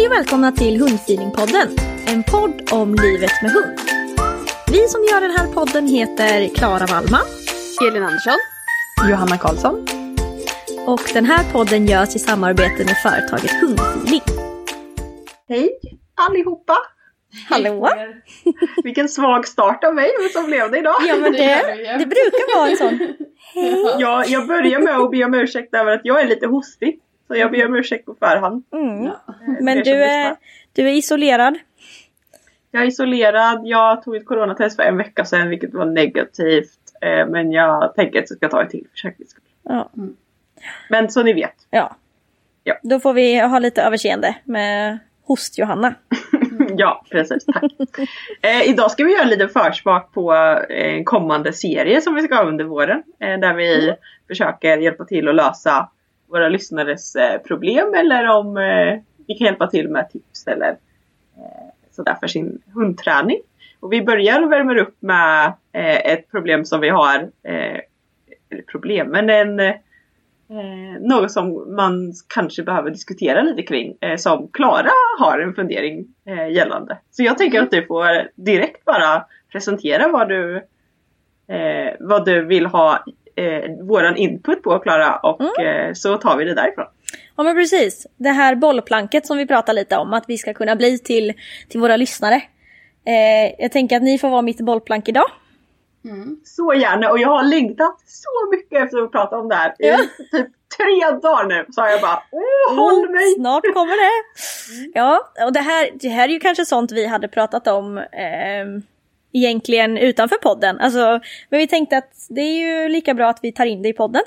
[0.00, 1.68] Hej och välkomna till Hundfeelingpodden,
[2.06, 3.78] en podd om livet med hund.
[4.72, 7.26] Vi som gör den här podden heter Klara Wallman,
[7.88, 8.38] Elin Andersson.
[9.10, 9.86] Johanna Karlsson.
[10.86, 14.22] och den här podden görs i samarbete med företaget Hundfeeling.
[15.48, 15.70] Hej
[16.14, 16.76] allihopa!
[17.48, 17.88] Hallå!
[18.84, 20.96] Vilken svag start av mig som blev det idag.
[21.08, 21.62] Ja men det,
[21.98, 22.98] det brukar vara en sån.
[23.54, 23.96] Hej!
[23.98, 27.00] Jag, jag börjar med att be om ursäkt över att jag är lite hostig.
[27.30, 28.64] Så jag ber om ursäkt på förhand.
[28.72, 29.06] Mm.
[29.06, 29.12] Eh,
[29.60, 30.36] Men du är, lyssnar.
[30.72, 31.58] du är isolerad.
[32.70, 33.60] Jag är isolerad.
[33.64, 36.78] Jag tog ett coronatest för en vecka sedan vilket var negativt.
[37.00, 39.44] Eh, Men jag tänker att jag ska ta ett till för säkerhets skull.
[39.62, 39.90] Ja.
[40.90, 41.54] Men så ni vet.
[41.70, 41.96] ja.
[42.64, 42.74] Ja.
[42.82, 45.94] Då får vi ha lite överseende med host-Johanna.
[46.76, 47.44] Ja, precis.
[47.46, 47.64] Tack.
[48.42, 52.22] eh, idag ska vi göra en liten försmak på eh, en kommande serie som vi
[52.22, 53.02] ska ha under våren.
[53.20, 53.94] Eh, där vi
[54.28, 55.88] försöker hjälpa till att lösa
[56.30, 60.68] våra lyssnares eh, problem eller om eh, vi kan hjälpa till med tips eller
[61.36, 63.38] eh, sådär för sin hundträning.
[63.80, 69.30] Och vi börjar och värmer upp med ett problem som vi har, eller problem, men
[69.30, 69.74] en
[71.00, 73.96] något som man kanske behöver diskutera lite kring.
[74.18, 76.06] Som Klara har en fundering
[76.50, 76.98] gällande.
[77.10, 80.62] Så jag tänker att du får direkt bara presentera vad du,
[82.00, 83.04] vad du vill ha
[83.40, 86.86] eh, våran input på Klara och eh, så tar vi det därifrån.
[87.36, 88.06] Ja men precis.
[88.16, 91.32] Det här bollplanket som vi pratar lite om att vi ska kunna bli till,
[91.68, 92.34] till våra lyssnare.
[93.06, 95.30] Eh, jag tänker att ni får vara mitt bollplank idag.
[96.44, 99.70] Så gärna och jag har längtat så mycket efter att prata om det här.
[99.78, 99.96] I Ja.
[100.32, 100.46] typ
[100.76, 103.34] tre dagar nu så har jag bara Åh, håll mig!
[103.34, 104.24] Snart kommer det.
[104.94, 108.04] Ja, och det här, det här är ju kanske sånt vi hade pratat om eh,
[109.32, 110.80] egentligen utanför podden.
[110.80, 113.88] Alltså, men vi tänkte att det är ju lika bra att vi tar in det
[113.88, 114.22] i podden.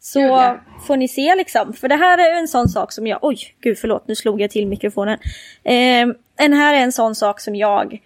[0.00, 0.60] Så Kul, ja.
[0.86, 1.72] får ni se liksom.
[1.72, 4.50] För det här är en sån sak som jag, oj gud förlåt nu slog jag
[4.50, 5.18] till mikrofonen.
[5.64, 8.00] Eh, den här är en sån sak som jag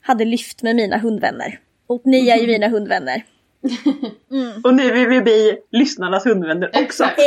[0.00, 1.60] hade lyft med mina hundvänner.
[1.86, 3.24] Och ni är ju mina hundvänner.
[4.64, 7.04] Och nu vill vi bli lyssnarnas hundvänner också.
[7.04, 7.20] Exakt.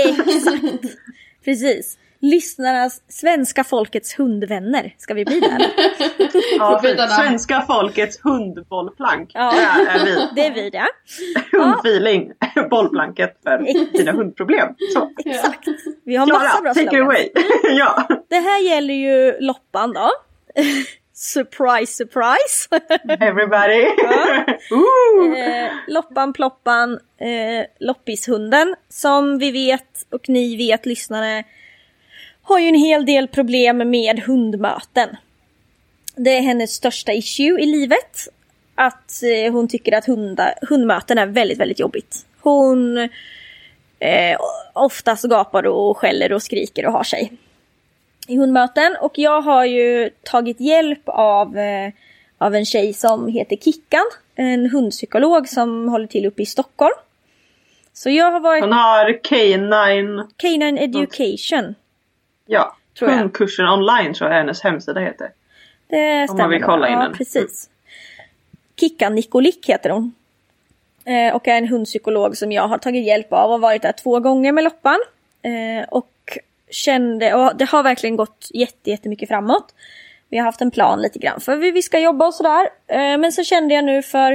[1.46, 1.98] Precis.
[2.20, 5.72] Lyssnarnas, svenska folkets hundvänner ska vi bli där.
[6.58, 6.82] Ja,
[7.18, 9.32] svenska folkets hundbollplank.
[9.34, 9.54] Ja.
[9.56, 10.30] Det är vi.
[10.36, 10.88] Det är vi det.
[11.58, 12.32] Hundfeeling.
[12.70, 13.58] Bollplanket för
[13.98, 14.68] dina hundproblem.
[14.94, 15.12] Så.
[15.26, 15.68] Exakt.
[16.06, 17.30] Vi har massa Klara, bra take it away.
[17.78, 18.08] ja.
[18.30, 20.10] Det här gäller ju loppan då.
[21.14, 22.70] surprise, surprise!
[23.20, 23.88] Everybody.
[23.98, 24.46] Ja.
[24.72, 25.40] Ooh.
[25.40, 31.44] eh, loppan, ploppan, eh, loppishunden som vi vet och ni vet lyssnare
[32.48, 35.10] har ju en hel del problem med hundmöten.
[36.16, 38.28] Det är hennes största issue i livet.
[38.76, 42.26] Att eh, hon tycker att hunda, hundmöten är väldigt, väldigt jobbigt.
[42.42, 42.98] Hon
[44.00, 44.38] eh,
[44.74, 47.32] oftast gapar och skäller och skriker och har sig.
[48.28, 51.92] i hundmöten och jag har ju tagit hjälp av, eh,
[52.38, 54.06] av en tjej som heter Kickan,
[54.36, 56.96] en hundpsykolog som håller till uppe i Stockholm.
[57.94, 61.76] Så jag har varit Hon har K9, Canine Education.
[62.48, 63.18] Ja, Tror jag.
[63.18, 65.32] hundkursen online tror jag hennes hemsida heter.
[65.88, 66.48] Det stämmer.
[66.48, 66.70] vill nog.
[66.70, 67.14] kolla in ja, den.
[67.14, 67.70] precis.
[68.80, 70.14] Kickan Nikolik heter hon.
[71.06, 74.20] Eh, och är en hundpsykolog som jag har tagit hjälp av och varit där två
[74.20, 75.00] gånger med Loppan.
[75.42, 76.38] Eh, och
[76.70, 79.74] kände, och det har verkligen gått jätte, jättemycket framåt.
[80.30, 82.70] Vi har haft en plan lite grann för hur vi ska jobba och sådär.
[82.88, 84.32] Eh, men så kände jag nu för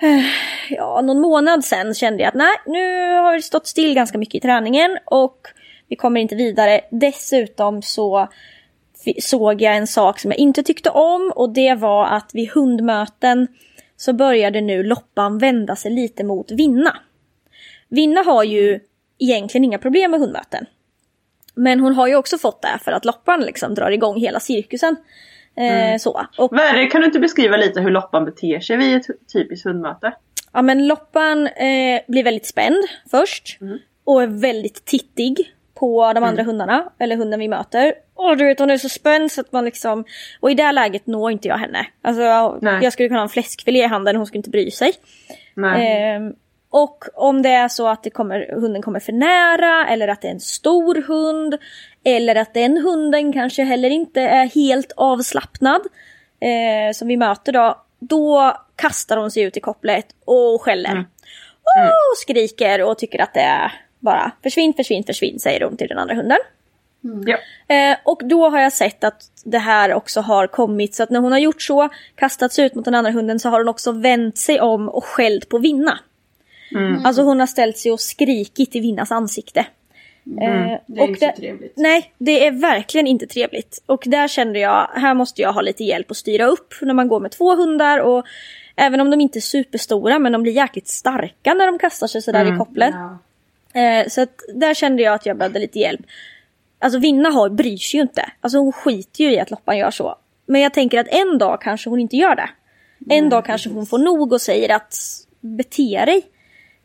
[0.00, 0.24] eh,
[0.70, 4.34] ja, någon månad sen kände jag att nej, nu har vi stått still ganska mycket
[4.34, 5.48] i träningen och
[5.92, 6.80] vi kommer inte vidare.
[6.90, 8.28] Dessutom så
[9.20, 13.46] såg jag en sak som jag inte tyckte om och det var att vid hundmöten
[13.96, 16.96] så började nu Loppan vända sig lite mot Vinna.
[17.88, 18.80] Vinna har ju
[19.18, 20.66] egentligen inga problem med hundmöten.
[21.54, 24.96] Men hon har ju också fått det för att Loppan liksom drar igång hela cirkusen.
[25.56, 26.26] Eh, så.
[26.38, 30.14] Och Värre, kan du inte beskriva lite hur Loppan beter sig vid ett typiskt hundmöte?
[30.52, 33.58] Ja men Loppan eh, blir väldigt spänd först.
[34.04, 37.94] Och är väldigt tittig på de andra hundarna, eller hunden vi möter.
[38.14, 40.04] Och du vet hon är så spänd så att man liksom...
[40.40, 41.86] Och i det här läget når inte jag henne.
[42.02, 42.78] Alltså Nej.
[42.82, 44.92] jag skulle kunna ha en fläskfilé i handen hon skulle inte bry sig.
[45.76, 46.34] Ehm,
[46.70, 50.28] och om det är så att det kommer, hunden kommer för nära eller att det
[50.28, 51.58] är en stor hund.
[52.04, 55.80] Eller att den hunden kanske heller inte är helt avslappnad.
[56.40, 57.84] Eh, som vi möter då.
[57.98, 60.98] Då kastar hon sig ut i kopplet och skäller.
[61.74, 65.98] Och skriker och tycker att det är bara försvinn, försvinn, försvinn säger hon till den
[65.98, 66.38] andra hunden.
[67.26, 67.36] Ja.
[67.74, 71.20] Eh, och då har jag sett att det här också har kommit så att när
[71.20, 74.38] hon har gjort så, kastats ut mot den andra hunden så har hon också vänt
[74.38, 75.98] sig om och skällt på Vinna.
[77.04, 79.60] Alltså hon har ställt sig och skrikit i Vinnas ansikte.
[79.60, 79.66] Eh,
[80.26, 80.78] Mm.
[80.86, 81.72] Det är och inte så trevligt.
[81.76, 83.82] Nej, det är verkligen inte trevligt.
[83.86, 87.08] Och där kände jag, här måste jag ha lite hjälp att styra upp när man
[87.08, 88.26] går med två hundar och
[88.76, 92.22] även om de inte är superstora men de blir jäkligt starka när de kastar sig
[92.22, 92.94] sådär i kopplet.
[92.94, 93.18] Ja.
[93.72, 96.00] Eh, så att där kände jag att jag behövde lite hjälp.
[96.78, 98.30] Alltså Vinna har, bryr sig ju inte.
[98.40, 100.16] Alltså hon skiter ju i att Loppan gör så.
[100.46, 102.50] Men jag tänker att en dag kanske hon inte gör det.
[103.10, 104.94] En dag kanske hon får nog och säger att
[105.40, 106.22] bete dig.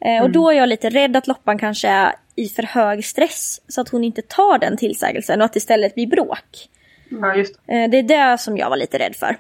[0.02, 3.62] Eh, och då är jag lite rädd att Loppan kanske är i för hög stress.
[3.68, 6.70] Så att hon inte tar den tillsägelsen och att det istället blir bråk.
[7.10, 7.74] ja, just det.
[7.74, 9.38] Eh, Det är det som jag var lite rädd för.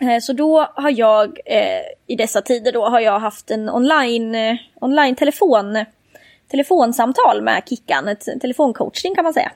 [0.00, 4.34] Eh, Så då har jag eh, i dessa tider då har jag haft en online,
[4.34, 5.84] eh, online telefon,
[6.48, 9.52] telefonsamtal med Kickan, ett telefoncoachning kan man säga.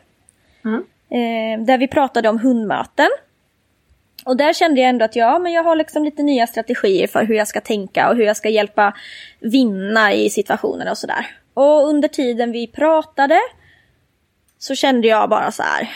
[1.10, 3.08] Eh, Där vi pratade om hundmöten.
[4.24, 7.24] Och där kände jag ändå att ja, men jag har liksom lite nya strategier för
[7.24, 8.94] hur jag ska tänka och hur jag ska hjälpa
[9.40, 11.26] vinna i situationer och sådär.
[11.54, 13.40] Och under tiden vi pratade
[14.58, 15.90] så kände jag bara så här.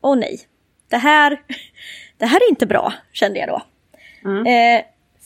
[0.00, 0.40] Åh nej,
[0.88, 1.40] det här,
[2.18, 3.62] det här är inte bra, kände jag då.
[4.46, 4.84] Eh,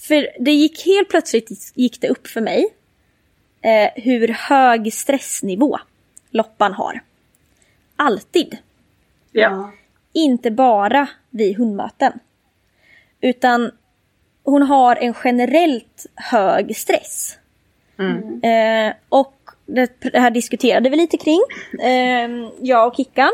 [0.08, 2.66] för det gick helt plötsligt gick det upp för mig
[3.62, 5.78] eh, hur hög stressnivå
[6.30, 7.00] Loppan har.
[7.96, 8.58] Alltid.
[9.32, 9.70] Ja.
[10.12, 12.12] Inte bara vid hundmöten.
[13.20, 13.70] Utan
[14.44, 17.38] hon har en generellt hög stress.
[18.42, 19.34] Eh, och
[19.66, 21.40] det, det här diskuterade vi lite kring,
[21.82, 22.30] eh,
[22.60, 23.30] jag och Kickan.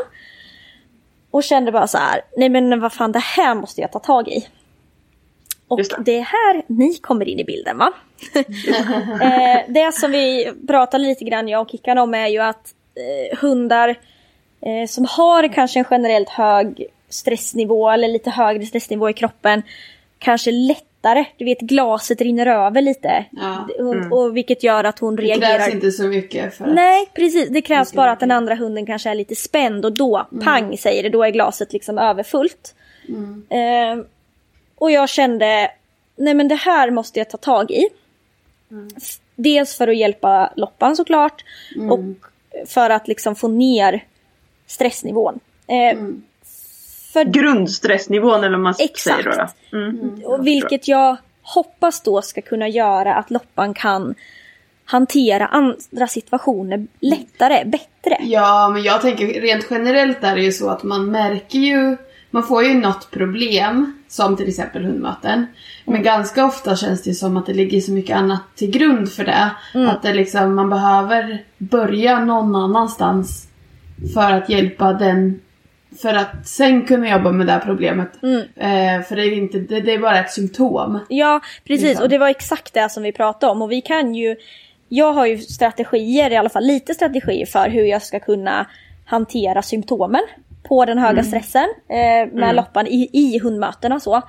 [1.31, 4.27] Och kände bara så här, nej men vad fan det här måste jag ta tag
[4.27, 4.47] i.
[5.67, 5.95] Och det.
[6.05, 7.93] det är här ni kommer in i bilden va?
[9.21, 13.37] eh, det som vi pratade lite grann jag och Kickan om är ju att eh,
[13.37, 13.89] hundar
[14.61, 19.61] eh, som har kanske en generellt hög stressnivå eller lite högre stressnivå i kroppen
[20.19, 23.25] kanske lättare, du vet glaset rinner över lite.
[23.31, 23.67] Ja.
[23.79, 25.57] Hon, och vilket gör att hon Det reagerar.
[25.57, 26.73] krävs inte så mycket för att...
[26.73, 30.27] Nej precis, det krävs bara att den andra hunden kanske är lite spänd och då,
[30.43, 32.75] pang säger det, då är glaset liksom överfullt.
[33.49, 34.03] Eh,
[34.77, 35.71] och jag kände,
[36.15, 37.87] nej men det här måste jag ta tag i.
[38.97, 41.43] F- Dels för att hjälpa Loppan såklart
[41.91, 41.99] och
[42.67, 44.03] för att liksom få ner
[44.67, 45.39] stressnivån.
[45.67, 45.97] Eh,
[47.13, 49.23] för Grundstressnivån eller vad man Exakt.
[49.23, 49.47] säger då.
[49.71, 49.77] då.
[49.77, 50.21] Mm.
[50.25, 54.15] och vilket jag hoppas då ska kunna göra att Loppan kan
[54.85, 58.17] hantera andra situationer lättare, bättre.
[58.21, 61.97] Ja, men jag tänker rent generellt är det ju så att man märker ju,
[62.37, 65.47] man får ju något problem, som till exempel hundmöten.
[65.85, 69.23] Men ganska ofta känns det som att det ligger så mycket annat till grund för
[69.23, 69.51] det.
[69.89, 73.47] Att det liksom, man behöver börja någon annanstans
[74.13, 75.41] för att hjälpa den
[76.01, 78.09] för att sen kunna jobba med det här problemet.
[78.55, 80.99] Eh, för det är, inte, det, det är bara ett symptom.
[81.09, 81.87] Ja, precis.
[81.87, 82.03] Liksom.
[82.03, 83.61] Och det var exakt det som vi pratade om.
[83.61, 84.35] Och vi kan ju...
[84.89, 88.65] Jag har ju strategier, i alla fall lite strategier för hur jag ska kunna
[89.05, 90.21] hantera symptomen
[90.67, 92.55] på den höga stressen eh, med Mm.
[92.55, 94.21] loppan i, i hundmötena så.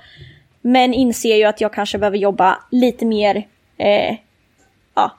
[0.61, 3.47] Men inser ju att jag kanske behöver jobba lite mer
[3.79, 4.17] eh,
[4.95, 5.11] ja,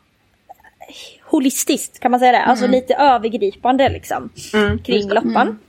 [1.31, 2.43] holistiskt kan man säga det.
[2.43, 5.59] Alltså lite övergripande liksom Mm, kring loppan.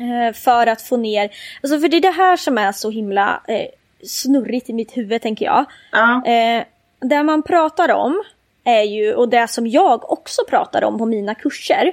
[0.00, 1.30] Eh, för att få ner,
[1.62, 3.66] alltså för det är det här som är så himla eh,
[4.06, 5.64] snurrigt i mitt huvud tänker jag.
[5.92, 6.26] Ja.
[6.26, 6.64] Eh,
[7.00, 8.22] det man pratar om
[8.64, 11.92] är ju, och det som jag också pratar om på mina kurser,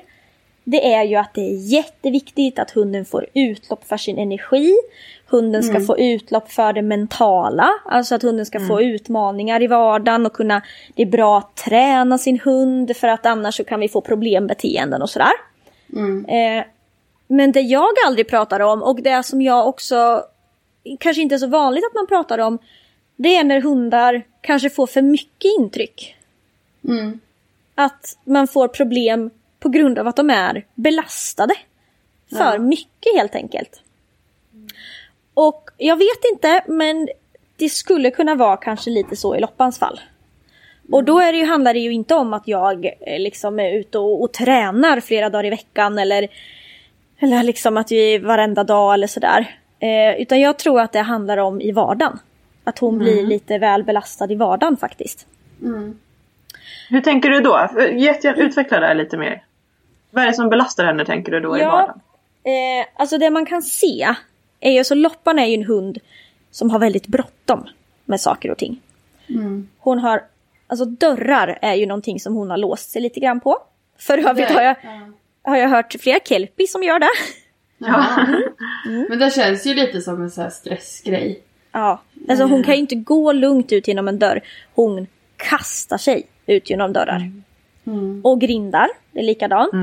[0.63, 4.75] det är ju att det är jätteviktigt att hunden får utlopp för sin energi.
[5.27, 10.25] Hunden ska få utlopp för det mentala, alltså att hunden ska få utmaningar i vardagen
[10.25, 10.61] och kunna,
[10.95, 15.01] det är bra att träna sin hund för att annars så kan vi få problembeteenden
[15.01, 15.33] och sådär.
[16.27, 16.63] Eh,
[17.27, 20.23] men det jag aldrig pratar om och det som jag också
[20.99, 22.57] kanske inte är så vanligt att man pratar om
[23.15, 26.15] det är när hundar kanske får för mycket intryck.
[26.87, 27.19] Mm.
[27.75, 29.29] Att man får problem
[29.61, 31.53] på grund av att de är belastade.
[32.37, 33.81] För mycket helt enkelt.
[35.33, 37.09] Och jag vet inte men
[37.55, 39.99] det skulle kunna vara kanske lite så i Loppans fall.
[40.91, 43.71] Och då är det ju, handlar det ju inte om att jag eh, liksom är
[43.71, 46.27] ute och, och tränar flera dagar i veckan eller,
[47.19, 49.57] eller liksom att vi varenda dag eller sådär.
[49.79, 52.19] Eh, utan jag tror att det handlar om i vardagen.
[52.63, 55.27] Att hon blir lite väl belastad i vardagen faktiskt.
[56.89, 57.69] Hur tänker du då?
[58.37, 59.43] Utveckla det här lite mer.
[60.11, 61.71] Vad är det som belastar henne tänker du då i Ja.
[61.71, 62.01] vardagen?
[62.43, 64.15] Eh, alltså det man kan se
[64.59, 65.99] är ju, så Loppan är ju en hund
[66.51, 67.67] som har väldigt bråttom
[68.05, 68.81] med saker och ting.
[69.77, 70.23] Hon har,
[70.67, 73.57] alltså dörrar är ju någonting som hon har låst sig lite grann på.
[73.99, 74.75] För övrigt har jag,
[75.43, 77.09] har jag hört flera kelpie som gör det.
[77.83, 78.25] Ja.
[79.09, 81.41] Men det känns ju lite som en sån här stressgrej.
[81.71, 84.41] Ja, alltså hon kan ju inte gå lugnt ut genom en dörr.
[84.75, 87.31] Hon kastar sig ut genom dörrar.
[88.23, 89.73] Och grindar, det är likadant.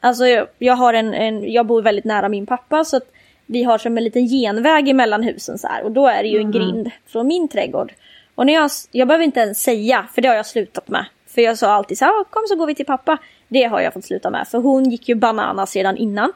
[0.00, 3.12] Alltså jag, jag har en, en, jag bor väldigt nära min pappa så att
[3.46, 5.84] vi har som en liten genväg emellan husen så här.
[5.84, 7.92] Och då är det ju en grind från min trädgård.
[8.34, 11.04] Och när jag, jag behöver inte ens säga, för det har jag slutat med.
[11.26, 13.18] För jag sa alltid så här, "Ah, kom så går vi till pappa.
[13.48, 16.32] Det har jag fått sluta med, för hon gick ju bananas redan innan.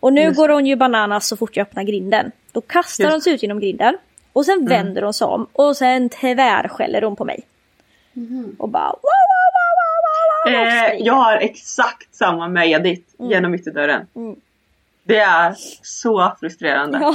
[0.00, 2.32] Och nu går hon ju bananas så fort jag öppnar grinden.
[2.52, 3.96] Då kastar Just hon sig ut genom grinden.
[4.32, 7.40] Och sen vänder hon sig om och sen tvärskäller hon på mig.
[8.58, 9.00] Och bara wow,
[10.46, 14.06] Eh, jag har exakt samma med Edith genom ytterdörren.
[15.04, 16.98] Det är så frustrerande.
[16.98, 17.14] Ja.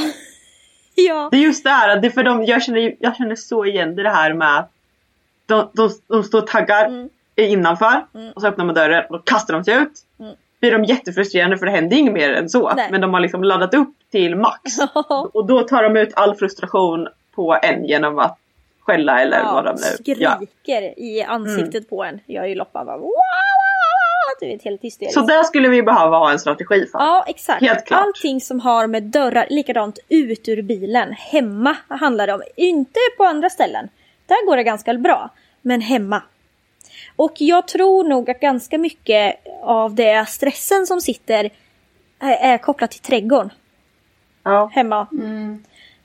[0.96, 1.28] ja.
[1.32, 4.10] Det är just det här, det för dem, jag, känner, jag känner så igen det
[4.10, 4.72] här med att
[5.46, 7.10] de, de, de står och taggar Mm.
[7.36, 9.92] innanför och så öppnar man dörren och kastar de sig ut.
[10.60, 12.68] Blir de jättefrustrerande för det händer inget mer än så.
[12.68, 12.76] Mm.
[12.76, 12.88] Nej.
[12.92, 14.62] Men de har liksom laddat upp till max.
[15.34, 18.38] och då tar de ut all frustration på en genom att
[18.82, 22.20] skälla eller vad de nu skriker i ansiktet på en.
[22.26, 25.14] Jag är ju Loppa bara wow, wow, wow, Du vet helt hysteriskt.
[25.14, 27.00] Så där skulle vi behöva ha en strategi för.
[27.00, 27.62] Ja exakt.
[27.62, 28.02] Helt klart.
[28.06, 31.12] Allting som har med dörrar, likadant ut ur bilen.
[31.12, 32.42] Hemma handlar det om.
[32.56, 33.90] Inte på andra ställen.
[34.26, 35.30] Där går det ganska bra.
[35.62, 36.22] Men hemma.
[37.16, 41.50] Och jag tror nog att ganska mycket av det stressen som sitter
[42.20, 43.50] är, kopplat till trädgården.
[44.44, 44.72] Ja.
[44.74, 45.08] hemma.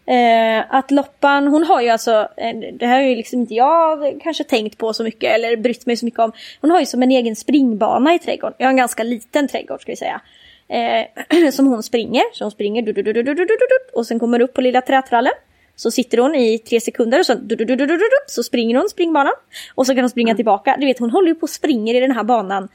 [0.07, 2.29] Eh, att Loppan, hon har ju alltså,
[2.73, 5.97] det här har ju liksom inte jag kanske tänkt på så mycket eller brytt mig
[5.97, 6.33] så mycket om.
[6.61, 8.55] Hon har ju som en egen springbana i trädgården.
[8.59, 10.21] Jag har en ganska liten trädgård ska vi säga.
[10.69, 13.99] Eh, som hon springer, så hon springer du-du-du-du-du-du-du-du.
[13.99, 15.33] och sen kommer upp på lilla trätrallen.
[15.77, 18.17] Så sitter hon i tre sekunder och så, du-du-du-du-du-du-du.
[18.27, 19.35] så springer hon springbanan.
[19.75, 20.77] Och så kan hon springa tillbaka.
[20.81, 22.69] Du vet hon håller ju på och springer i den här banan.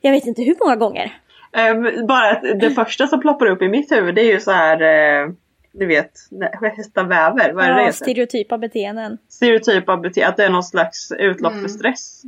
[0.00, 1.12] Jag vet inte hur många gånger.
[1.56, 4.82] Eh, bara det första som ploppar upp i mitt huvud det är ju så här
[5.72, 6.12] du vet,
[6.76, 8.04] hästar väver, vad är det det Ja, heter?
[8.04, 9.18] stereotypa beteenden.
[9.28, 12.22] Stereotypa beteende, att det är någon slags utlopp för stress.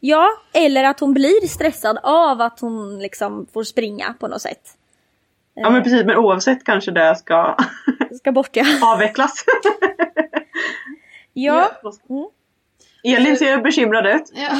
[0.00, 4.62] Ja, eller att hon blir stressad av att hon liksom får springa på något sätt.
[5.54, 7.56] Ja men precis, men oavsett kanske det ska
[8.18, 8.64] Ska bort ja.
[8.82, 9.44] avvecklas.
[11.32, 11.70] Ja,
[13.04, 14.32] Elin ser bekymrad ut.
[14.34, 14.50] Ja.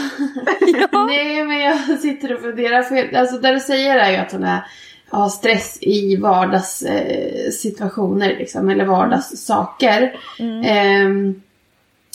[1.06, 2.82] Nej men jag sitter och funderar.
[2.82, 4.60] För, alltså det du säger är ju att hon är,
[5.08, 8.30] har stress i vardagssituationer.
[8.30, 10.18] Eh, liksom, eller vardagssaker.
[10.64, 11.42] Ehm,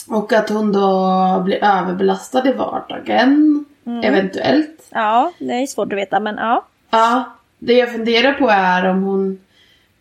[0.08, 3.64] och att hon då blir överbelastad i vardagen.
[4.02, 4.88] Eventuellt.
[4.90, 6.66] ja, det är svårt att veta men ja.
[6.90, 7.24] Ja,
[7.58, 9.40] det jag funderar på är om hon...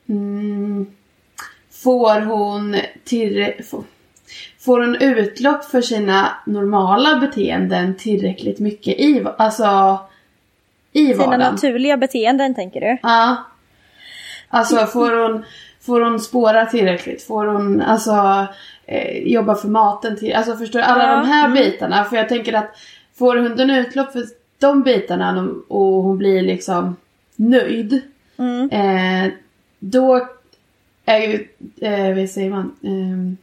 [0.09, 0.85] Mm,
[1.83, 3.83] får hon till, får,
[4.59, 9.99] får hon utlopp för sina normala beteenden tillräckligt mycket i, alltså,
[10.93, 11.39] i Sina vardagen?
[11.53, 12.97] naturliga beteenden tänker du?
[13.03, 13.37] Ja.
[14.49, 15.45] Alltså får hon,
[15.81, 17.23] får hon spåra tillräckligt?
[17.23, 18.47] Får hon alltså
[18.85, 20.33] eh, jobba för maten till?
[20.33, 20.85] Alltså förstår du?
[20.85, 22.03] Alla Ja, de här bitarna.
[22.03, 22.75] För jag tänker att
[23.15, 24.23] får hunden utlopp för
[24.59, 26.95] de bitarna och hon blir liksom
[27.35, 28.01] nöjd.
[28.37, 28.69] Mm.
[28.69, 29.31] Eh,
[29.79, 30.27] då
[31.05, 31.47] är ju,
[31.81, 32.75] eh, vad säger man?
[32.83, 33.37] Ehm,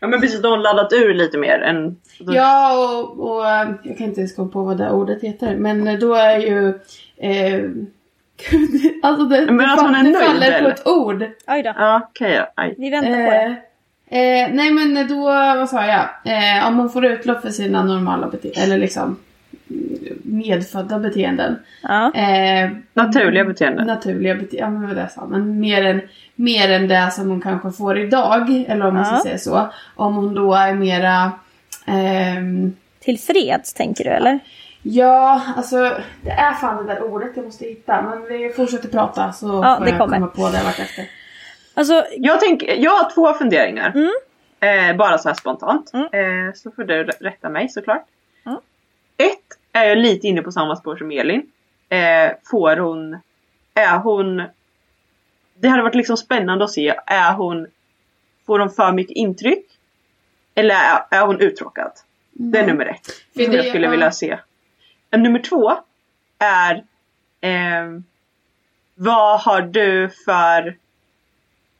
[0.00, 1.96] Ja men precis, de har laddat ur lite mer än...
[2.18, 5.56] Ja, och, och eh, jag kan inte ens komma på vad det ordet heter.
[5.56, 6.68] Men då är ju...
[7.16, 7.60] Eh,
[8.50, 10.70] gud, alltså det, Men det, att hon är det nöjd, faller på eller?
[10.70, 11.22] ett ord.
[11.46, 12.62] Oj då, Ja okej då.
[12.62, 12.74] Aj.
[12.78, 13.56] vi väntar på det.
[14.10, 15.24] Eh, eh, nej men då,
[15.56, 16.08] vad sa jag?
[16.24, 19.16] Eh, om hon får utlopp för sina normala beteenden, eller liksom
[20.22, 21.58] medfödda beteenden.
[21.82, 22.14] Ja.
[22.14, 23.86] Eh, Naturliga beteenden.
[23.86, 25.26] Naturliga beteenden, ja men vad det sa.
[25.26, 26.00] Men mer än,
[26.34, 29.22] mer än det som hon kanske får idag, eller om man ska Ja.
[29.22, 29.68] säga så.
[29.94, 31.32] Om hon då är mera...
[31.86, 34.38] ehm, Tillfreds tänker du eller?
[34.82, 35.76] Ja, alltså
[36.22, 38.02] det är fan det där ordet jag måste hitta.
[38.02, 40.16] Men vi fortsätter prata så Ja, får det jag kommer.
[40.16, 41.04] komma på det vartefter.
[41.74, 43.92] Alltså, Jag, tänker, jag har två funderingar.
[43.94, 44.10] Mm.
[44.90, 45.90] Eh, bara så här spontant.
[45.94, 46.06] Mm.
[46.48, 48.04] Eh, så får du rätta mig såklart.
[48.46, 48.58] Mm.
[49.16, 51.52] Ett är jag lite inne på samma spår som Elin.
[51.88, 53.18] Eh, får hon...
[53.74, 54.42] Är hon...
[55.54, 56.94] Det hade varit liksom spännande att se.
[57.06, 57.66] Är hon...
[58.46, 59.64] Får hon för mycket intryck?
[60.54, 61.92] Eller är, är hon uttråkad?
[62.32, 63.06] Det är nummer ett.
[63.34, 63.90] För Som jag skulle ja.
[63.90, 64.38] vilja se.
[65.10, 65.72] Eh, Nummer två
[66.38, 66.84] är...
[67.40, 68.04] ehm,
[68.94, 70.76] vad har du för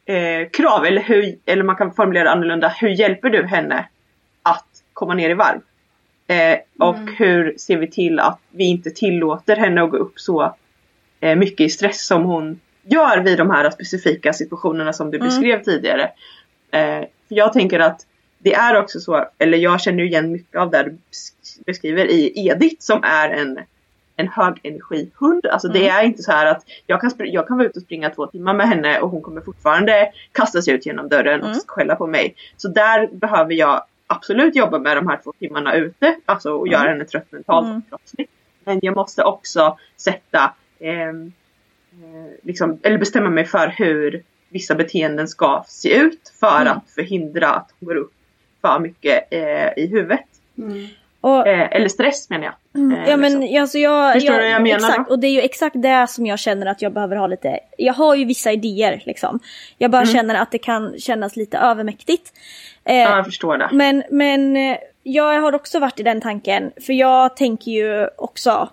[0.05, 0.87] eh, krav?
[0.87, 2.69] Eller, hur, eller man kan formulera det annorlunda.
[2.69, 3.89] Hur hjälper du henne
[4.43, 5.61] att komma ner i varv?
[6.27, 7.15] Eh, och Mm.
[7.19, 10.55] hur ser vi till att vi inte tillåter henne att gå upp så
[11.21, 15.29] eh, mycket i stress som hon gör vid de här specifika situationerna som du Mm.
[15.29, 16.03] beskrev tidigare.
[16.71, 18.01] Eh, för jag tänker att
[18.39, 22.33] det är också så, eller jag känner igen mycket av det du bes- beskriver i
[22.49, 23.59] Edith som är en,
[24.17, 25.47] en högenergihund.
[25.47, 28.11] Alltså det är inte så här att jag kan, jag kan vara ute och springa
[28.11, 31.59] två timmar med henne och hon kommer fortfarande kasta sig ut genom dörren och Mm.
[31.67, 32.35] skälla på mig.
[32.57, 36.89] Så där behöver jag absolut jobba med de här två timmarna ute, alltså och göra
[36.89, 37.79] henne trött mentalt Mm.
[37.79, 38.33] och kroppsligt.
[38.65, 41.33] Men jag måste också sätta, ehm,
[41.93, 46.73] eh, liksom, eller bestämma mig för hur vissa beteenden ska se ut för Mm.
[46.77, 48.13] att förhindra att hon går upp
[48.61, 50.27] för mycket eh, i huvudet.
[50.59, 50.87] Mm.
[51.31, 52.55] Och, Eh, eller stress menar jag.
[52.93, 53.61] Eh, ja men liksom.
[53.63, 54.13] alltså jag...
[54.13, 55.15] Förstår jag, du vad jag menar Exakt, då?
[55.15, 57.59] och det är ju exakt det som jag känner att jag behöver ha lite...
[57.79, 59.41] Jag har ju vissa idéer liksom.
[59.79, 60.15] Jag bara Mm.
[60.15, 62.33] känner att det kan kännas lite övermäktigt.
[62.85, 63.69] Eh, Ja, jag förstår det.
[63.73, 64.57] Men, men
[65.03, 66.71] jag har också varit i den tanken.
[66.87, 68.69] För jag tänker ju också,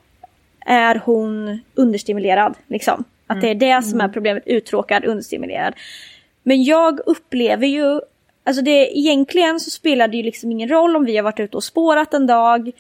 [0.66, 2.56] är hon understimulerad?
[2.68, 3.04] Liksom?
[3.28, 5.74] Att det är det som är problemet, uttråkad, understimulerad.
[6.44, 8.00] Men jag upplever ju,
[8.44, 11.58] alltså det, egentligen så spelar det ju liksom ingen roll om vi har varit ute
[11.58, 12.72] och spårat en dag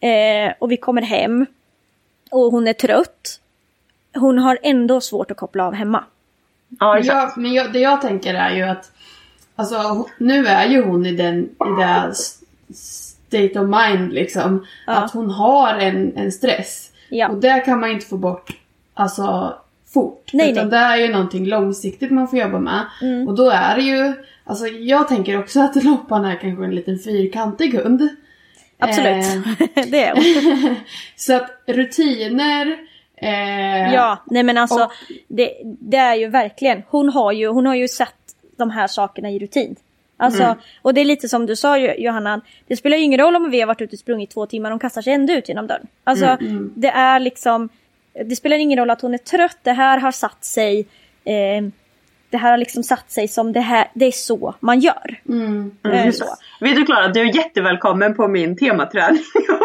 [0.00, 1.46] eh, och vi kommer hem
[2.30, 3.40] och hon är trött.
[4.14, 6.04] Hon har ändå svårt att koppla av hemma.
[6.68, 8.92] Ja, Men, jag, men jag, det jag tänker är ju att
[9.56, 12.14] Alltså nu är ju hon i den i det
[12.74, 14.66] state of mind liksom.
[14.86, 14.92] Ja.
[14.92, 16.92] Att hon har en, en stress.
[17.08, 17.28] Ja.
[17.28, 18.52] Och det kan man inte få bort
[18.94, 19.54] alltså
[19.94, 20.30] fort.
[20.32, 20.70] Nej, utan nej.
[20.70, 22.84] det är ju någonting långsiktigt man får jobba med.
[23.02, 23.28] Mm.
[23.28, 24.12] Och då är det ju,
[24.44, 28.08] alltså jag tänker också att Loppan är kanske en liten fyrkantig hund.
[28.78, 29.24] Absolut,
[29.76, 30.14] Eh, det är
[31.16, 32.76] så att rutiner
[33.16, 34.92] eh, Ja, nej men alltså och-
[35.28, 38.14] det, det är ju verkligen, hon har ju, hon har ju sett
[38.56, 39.76] de här sakerna i rutin.
[40.16, 40.56] Alltså, Mm.
[40.82, 43.60] och det är lite som du sa Johanna, det spelar ju ingen roll om vi
[43.60, 45.86] har varit ute och sprungit två timmar, de kastar sig ändå ut genom dörren.
[46.04, 46.72] Alltså Mm.
[46.76, 47.68] det är liksom,
[48.24, 50.80] det spelar ingen roll att hon är trött, det här har satt sig,
[51.24, 51.62] eh,
[52.30, 55.20] det här har liksom satt sig som det här, det är så man gör.
[55.28, 55.76] Mm.
[55.84, 56.12] Eh, Mm.
[56.12, 56.24] så.
[56.60, 59.22] Vet du Klara, du är jättevälkommen på min tematräning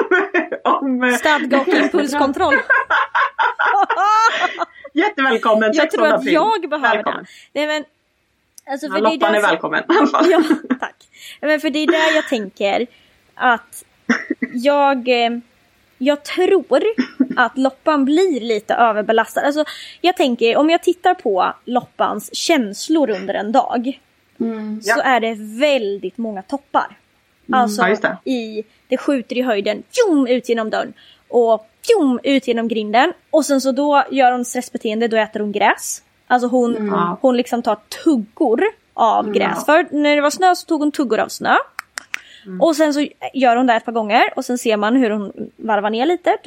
[0.64, 2.56] om, om Stadga och impulskontroll.
[4.94, 5.64] Jättevälkommen!
[5.74, 7.26] jag 16 tror att jag behöver Välkommen.
[7.54, 7.66] det.
[7.66, 7.84] Nej, men,
[8.74, 9.84] alltså, Ja, för det är Loppan är som- välkommen.
[10.30, 10.44] Ja,
[10.80, 10.96] tack.
[11.42, 12.88] Men för det är där jag tänker
[13.36, 13.84] att
[14.54, 15.30] jag, eh,
[15.98, 16.82] jag tror
[17.38, 19.42] att Loppan blir lite överbelastad.
[19.42, 19.66] Alltså,
[20.02, 24.00] jag tänker, om jag tittar på Loppans känslor under en dag
[24.40, 24.82] Mm.
[24.82, 26.98] så är det väldigt många toppar.
[27.52, 28.32] Alltså Ja, det.
[28.32, 30.94] i, det skjuter i höjden, fjom, ut genom dörren
[31.28, 33.14] och fjom, ut genom grinden.
[33.30, 36.04] Och sen så då gör hon stressbeteende, då äter hon gräs.
[36.28, 37.18] Alltså hon, Ja.
[37.22, 39.66] hon liksom tar tuggor av gräs.
[39.66, 41.56] För när det var snö så tog hon tuggor av snö.
[42.62, 45.52] Och sen så gör hon det ett par gånger och sen ser man hur hon
[45.56, 46.38] varvar ner lite.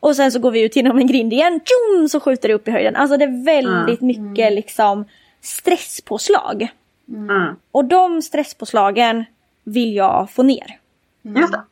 [0.00, 2.68] Och sen så går vi ut genom en grind igen, tjum, så skjuter det upp
[2.68, 2.96] i höjden.
[2.96, 5.04] Alltså det är väldigt mycket liksom
[5.40, 6.68] stresspåslag.
[7.08, 7.56] Mm.
[7.70, 9.24] Och de stresspåslagen
[9.64, 10.78] vill jag få ner.
[11.22, 11.62] Just det.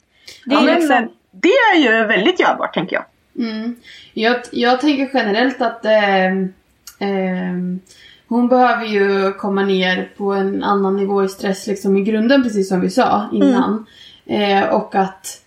[0.47, 3.05] Det ja, är men, liksom, det är ju väldigt görbart tänker jag.
[3.47, 3.77] Mm.
[4.13, 6.53] Jag, jag tänker generellt att ehm,
[6.99, 7.81] ehm,
[8.29, 12.69] hon behöver ju komma ner på en annan nivå i stress liksom i grunden precis
[12.69, 13.87] som vi sa innan.
[14.27, 15.41] Eh, och att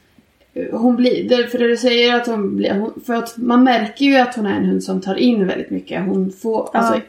[0.72, 4.36] hon blir, för det du säger att hon blir, för att man märker ju att
[4.36, 6.06] hon är en hund som tar in väldigt mycket.
[6.06, 6.80] Hon får, Ja.
[6.80, 7.00] alltså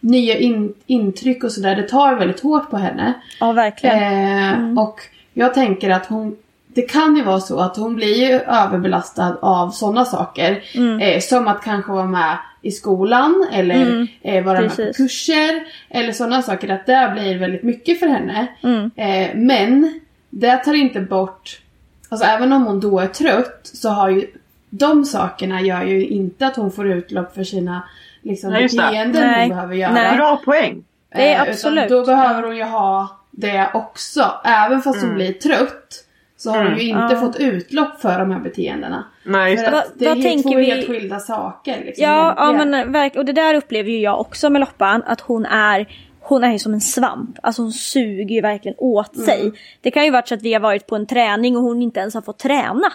[0.00, 3.12] nya in, intryck och sådär, det tar väldigt hårt på henne.
[3.40, 4.72] Ja, verkligen.
[4.74, 5.00] Eh, Och
[5.32, 9.70] jag tänker att hon, det kan ju vara så att hon blir ju överbelastad av
[9.70, 10.62] sådana saker.
[10.74, 11.00] Mm.
[11.00, 14.96] Eh, som att kanske vara med i skolan eller Mm, eh, vara med på precis.
[14.96, 15.64] kurser.
[15.90, 18.46] Eller sådana saker, att det blir väldigt mycket för henne.
[18.62, 18.90] Mm.
[18.96, 20.00] Eh, men
[20.30, 21.60] det tar inte bort,
[22.08, 24.26] alltså även om hon då är trött så har ju
[24.70, 27.82] de sakerna gör ju inte att hon får utlopp för sina
[28.22, 29.40] liksom, Nej, beteenden Nej.
[29.40, 29.92] hon behöver göra.
[29.92, 30.16] Nej.
[30.16, 30.84] Bra poäng.
[31.14, 31.84] Det är Eh, absolut.
[31.84, 34.34] Utan då behöver hon ju ha det också.
[34.44, 35.14] Även fast hon Mm.
[35.16, 36.03] blir trött
[36.36, 36.78] så har Mm.
[36.78, 37.20] ju inte Ja.
[37.20, 39.04] fått utlopp för de här beteendena.
[39.24, 39.78] Nej, För det.
[39.78, 41.84] att det är helt tänker två vi- helt skilda saker.
[41.84, 45.02] Liksom, Ja, ja men verk- och det där upplever ju jag också med Loppan.
[45.06, 45.86] Att hon är,
[46.20, 47.38] hon är ju som en svamp.
[47.42, 49.26] Alltså hon suger ju verkligen åt Mm.
[49.26, 49.52] sig.
[49.80, 52.00] Det kan ju varit så att vi har varit på en träning och hon inte
[52.00, 52.92] ens har fått träna.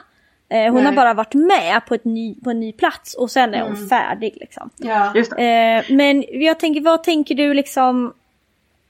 [0.51, 0.83] Eh, hon Nej.
[0.85, 3.75] har bara varit med på, ett ny, på en ny plats och sen är hon
[3.75, 3.87] Mm.
[3.89, 4.69] färdig liksom.
[4.77, 5.11] Ja.
[5.15, 5.83] Just det.
[5.87, 8.13] Eh, men jag tänker, vad tänker du liksom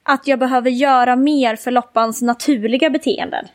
[0.04, 3.46] att jag behöver göra mer för Loppans naturliga beteenden?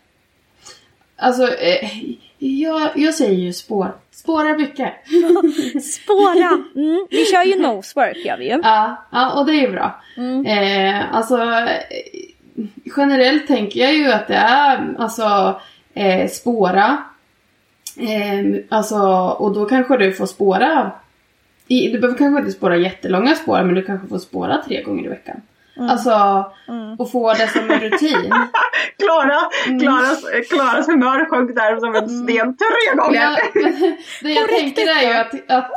[1.25, 1.91] Alltså, eh,
[2.39, 3.93] jag, jag säger ju spår.
[4.11, 4.93] Spåra mycket.
[5.83, 6.65] Spåra!
[6.77, 8.61] Mm, vi kör ju nosework gör vi ju.
[8.63, 10.03] Ja, ja, och det är ju bra.
[10.17, 10.47] Mm.
[10.47, 12.65] Eh, alltså, eh,
[12.97, 15.61] generellt tänker jag ju att det är alltså
[15.95, 17.05] eh, spåra.
[17.97, 18.99] Eh, alltså,
[19.39, 20.93] och då kanske du får spåra.
[21.69, 25.05] I, du behöver kanske inte spåra jättelånga spår, men du kanske får spåra tre gånger
[25.05, 25.41] i veckan.
[25.81, 26.45] Alltså,
[26.99, 28.35] och få det som en rutin.
[28.99, 29.81] Klara, Mm.
[29.81, 33.21] Klaras, Klaras humör sjönk där som en sten tre gånger.
[33.21, 35.71] Ja, men det jag tänker är ju att, att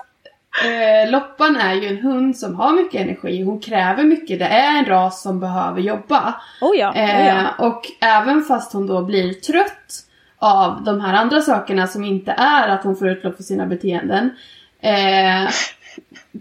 [0.65, 3.43] eh, Loppan är ju en hund som har mycket energi.
[3.43, 4.39] Hon kräver mycket.
[4.39, 6.33] Det är en ras som behöver jobba.
[6.61, 7.03] Oh ja, oh ja.
[7.03, 10.03] Eh, och även fast hon då blir trött
[10.39, 14.29] av de här andra sakerna som inte är att hon får utlopp för sina beteenden.
[14.81, 15.49] Eh,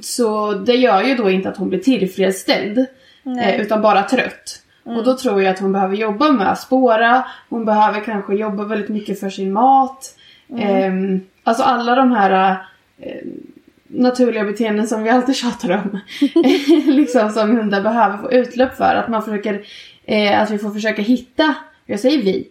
[0.01, 2.87] så det gör ju då inte att hon blir tillfredsställd.
[3.27, 4.62] Eh, utan bara trött.
[4.85, 7.25] Och då tror jag att hon behöver jobba med att spåra.
[7.49, 10.15] Hon behöver kanske jobba väldigt mycket för sin mat.
[10.59, 10.93] Eh,
[11.45, 12.57] alltså alla de här
[12.99, 13.27] eh,
[13.89, 16.01] naturliga beteenden som vi alltid tjatar om.
[16.87, 18.95] liksom som hundar behöver få utlopp för.
[18.95, 19.62] Att man försöker,
[20.05, 21.55] eh, att vi får försöka hitta,
[21.87, 22.49] jag säger vi.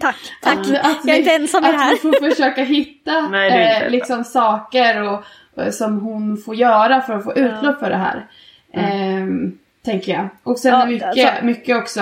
[0.00, 0.58] Tack, tack.
[0.58, 1.92] Att, att jag är vi- inte ensam i det här.
[1.92, 7.00] Att vi får försöka hitta Nej, eh, liksom saker och, och, som hon får göra
[7.00, 8.26] för att få utlopp för det här.
[8.72, 9.58] Ehm,
[9.90, 10.28] tänker jag.
[10.42, 12.00] Och sen Ja, mycket, alltså- mycket också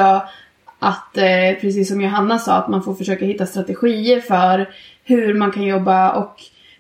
[0.79, 4.69] att, eh, precis som Johanna sa, att man får försöka hitta strategier för
[5.05, 6.35] hur man kan jobba och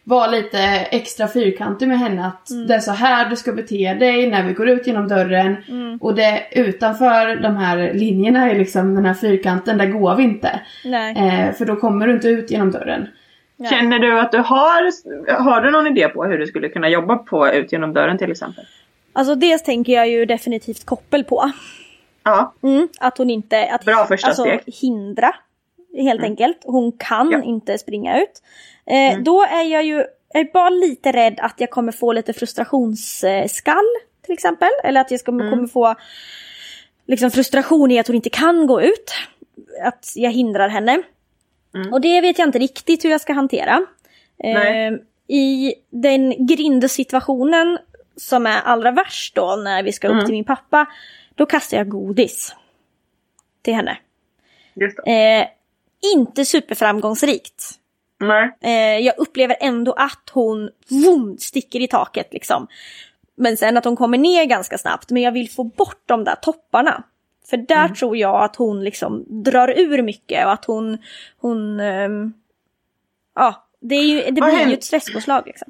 [0.05, 0.59] vara lite
[0.91, 2.27] extra fyrkantig med henne.
[2.27, 2.67] Att Mm.
[2.67, 5.57] det är så här du ska bete dig när vi går ut genom dörren.
[5.69, 5.99] Mm.
[6.01, 10.61] Och det utanför de här linjerna, är liksom den här fyrkanten, där går vi inte.
[10.85, 11.17] Nej.
[11.17, 13.09] Eh, för då kommer du inte ut genom dörren.
[13.57, 13.71] Nej.
[13.71, 14.83] Känner du att du har,
[15.43, 18.31] har du någon idé på hur du skulle kunna jobba på ut genom dörren till
[18.31, 18.65] exempel?
[19.17, 21.51] Alltså dels tänker jag ju definitivt koppel på.
[22.25, 23.65] Ja, Mm, att hon inte...
[23.73, 24.61] Att, Bra första alltså, steg.
[24.83, 25.35] hindra.
[25.97, 26.59] Helt enkelt.
[26.65, 27.43] Hon kan Ja.
[27.43, 28.43] inte springa ut.
[28.87, 32.33] Eh, Då är jag ju jag är bara lite rädd att jag kommer få lite
[32.33, 33.85] frustrationsskall
[34.25, 34.69] till exempel.
[34.85, 35.95] Eller att jag ska, kommer få
[37.07, 39.13] liksom frustration i att hon inte kan gå ut.
[39.85, 41.03] Att jag hindrar henne.
[41.93, 43.87] Och det vet jag inte riktigt hur jag ska hantera.
[44.45, 44.93] Eh,
[45.37, 47.79] I den grindesituationen
[48.17, 50.87] som är allra värst då när vi ska upp till min pappa.
[51.35, 52.55] Då kastar jag godis.
[53.63, 53.99] Till henne.
[54.75, 55.39] just det.
[55.41, 55.47] Eh,
[56.15, 57.71] inte superframgångsrikt.
[58.19, 58.57] Nej.
[58.61, 62.67] Eh, jag upplever ändå att hon vroom, sticker i taket liksom.
[63.35, 65.11] Men sen att hon kommer ner ganska snabbt.
[65.11, 67.03] Men jag vill få bort de där topparna.
[67.51, 70.99] För där tror jag att hon liksom drar ur mycket och att hon,
[71.39, 72.33] hon, ehm,
[73.35, 75.69] ja, det, är ju, det blir ju ett stresspåslag liksom.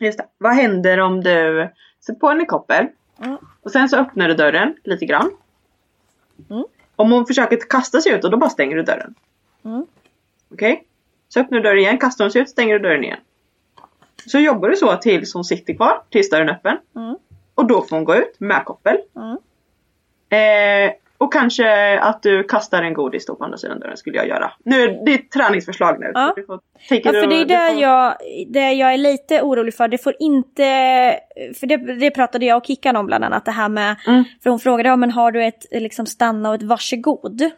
[0.00, 0.26] Just det.
[0.38, 1.68] Vad händer om du
[2.00, 2.86] sätter på henne koppel
[3.24, 3.36] Mm.
[3.62, 5.30] och sen så öppnar du dörren lite grann.
[6.50, 6.64] Mm.
[6.96, 9.14] Om hon försöker kasta sig ut och då bara stänger du dörren.
[9.64, 9.86] Mm.
[10.52, 10.84] Okej?
[11.28, 13.18] Så öppnar du dörren igen, kastar hon sig ut, stänger du dörren igen.
[14.26, 16.78] Så jobbar du så tills hon sitter kvar, tills dörren är öppen.
[16.96, 17.16] Mm.
[17.54, 18.98] Och då får hon gå ut med koppel.
[19.16, 19.36] Mm.
[20.28, 24.28] Eh, och kanske att du kastar en godis då på andra sidan dörren skulle jag
[24.28, 24.52] göra.
[24.64, 26.10] Nu, det är ett träningsförslag nu.
[26.14, 26.34] Ja.
[26.46, 28.14] Ja, för det är där får- jag,
[28.48, 29.88] det jag är lite orolig för.
[29.88, 30.62] Det får inte,
[31.60, 33.44] för det, det pratade jag och Kickan om bland annat.
[33.44, 34.24] Det här med, Mm.
[34.42, 37.50] för hon frågade ja, men har du ett liksom stanna och ett varsågod?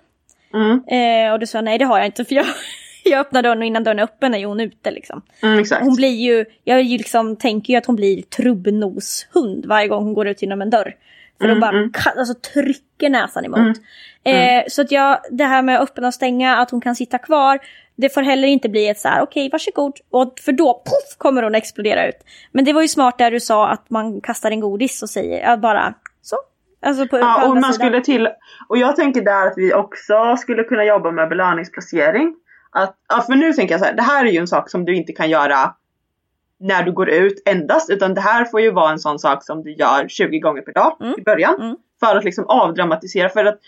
[0.55, 2.47] Mm, Eh, och du sa nej det har jag inte för jag,
[3.05, 5.23] jag öppnar dörren och innan dörren är öppen är hon ute liksom.
[5.43, 5.83] mm, exakt.
[5.83, 10.15] Hon blir ju, jag ju liksom, tänker ju att hon blir trubbnoshund varje gång hon
[10.15, 10.95] går ut genom en dörr.
[11.43, 11.93] För Mm, hon bara mm.
[12.19, 13.59] alltså, trycker näsan emot.
[13.59, 13.75] Mm,
[14.25, 17.59] Eh, så att jag, det här med öppna och stänga, att hon kan sitta kvar.
[17.97, 19.93] det får heller inte bli ett så här, okej varsågod.
[20.11, 22.17] Och för då puff, kommer hon explodera ut.
[22.53, 25.57] Men det var ju smart där du sa att man kastar en godis och säger
[25.57, 26.37] bara så.
[26.87, 27.75] Alltså på, Ja, på och man sidan.
[27.75, 28.29] skulle till,
[28.69, 32.35] och jag tänker där att vi också skulle kunna jobba med belöningsplacering.
[32.73, 34.85] Att, ja, för nu tänker jag så här, det här är ju en sak som
[34.85, 35.75] du inte kan göra
[36.63, 39.63] när du går ut endast, utan det här får ju vara en sån sak som
[39.63, 41.15] du gör 20 gånger per dag Mm.
[41.19, 41.55] i början.
[41.61, 41.77] Mm.
[42.01, 43.59] För att liksom avdramatisera, för att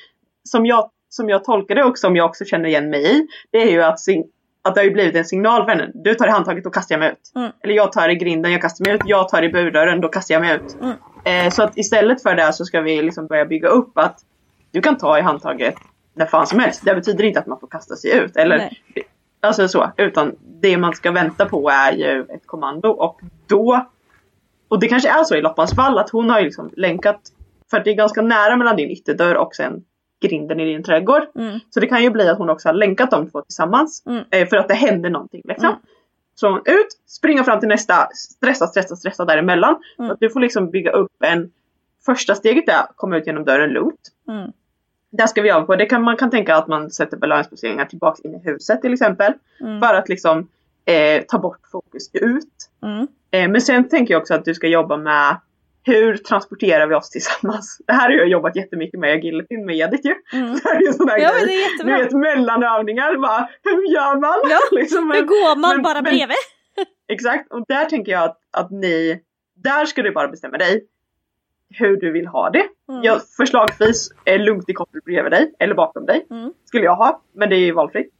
[0.49, 3.59] som jag, som jag tolkar det och som jag också känner igen mig i, det
[3.59, 3.99] är ju att,
[4.63, 5.91] att det har ju blivit en signal för henne.
[5.95, 7.33] Du tar i handtaget, då kastar jag mig ut.
[7.37, 7.51] Mm.
[7.63, 9.01] Eller jag tar i grinden, jag kastar mig ut.
[9.05, 10.77] Jag tar i burdörren, då kastar jag mig ut.
[10.81, 10.97] Mm.
[11.25, 14.21] Eh, så att istället för det så ska vi liksom börja bygga upp att
[14.71, 15.75] du kan ta i handtaget
[16.15, 16.85] när fan som helst.
[16.85, 18.37] Det betyder inte att man får kasta sig ut.
[18.37, 18.81] Eller, Nej.
[19.47, 19.93] Alltså så.
[19.97, 23.87] Utan det man ska vänta på är ju ett kommando och då
[24.69, 27.21] och det kanske är så i Loppans fall att hon har ju liksom länkat
[27.71, 29.85] för att det är ganska nära mellan din ytterdörr och sen
[30.23, 31.23] grinden i din trädgård.
[31.35, 31.59] Mm.
[31.71, 34.25] Så det kan ju bli att hon också har länkat de två tillsammans Mm.
[34.31, 35.43] eh, för att det händer någonting.
[35.45, 35.69] Liksom.
[35.69, 35.81] Mm.
[36.35, 39.77] Så hon ut, springa fram till nästa, stressa, stressa, stressa däremellan.
[39.99, 40.09] Mm.
[40.09, 41.51] Så att du får liksom bygga upp en
[42.07, 44.11] Första steget är att komma ut genom dörren lugnt.
[45.19, 45.77] Där ska vi jobba på.
[45.77, 49.33] Det kan, man kan tänka att man sätter belöningsplaceringar tillbaks in i huset till exempel.
[49.61, 49.81] Mm.
[49.81, 50.49] För att liksom
[50.85, 52.71] eh, ta bort fokus ut.
[52.83, 53.07] Mm.
[53.31, 55.37] Eh, men sen tänker jag också att du ska jobba med
[55.87, 57.79] hur transporterar vi oss tillsammans?
[57.87, 60.15] Det här har jag jobbat jättemycket med i agility-mediet ju.
[60.33, 60.53] Mm.
[60.55, 61.59] Det här är ju sån här Ja, grej.
[61.79, 64.51] men det är vet mellanövningar, bara, hur gör man?
[64.51, 66.37] Ja, liksom, Hur går man men- bara men- bredvid?
[67.09, 69.21] Exakt, och där tänker jag att, att ni,
[69.57, 70.85] där ska du bara bestämma dig
[71.79, 72.67] hur du vill ha det.
[72.89, 73.03] Mm.
[73.03, 76.27] Jag, förslagsvis är lugnt i koppel bredvid dig eller bakom dig.
[76.31, 76.53] Mm.
[76.65, 78.11] Skulle jag ha, men det är ju valfritt.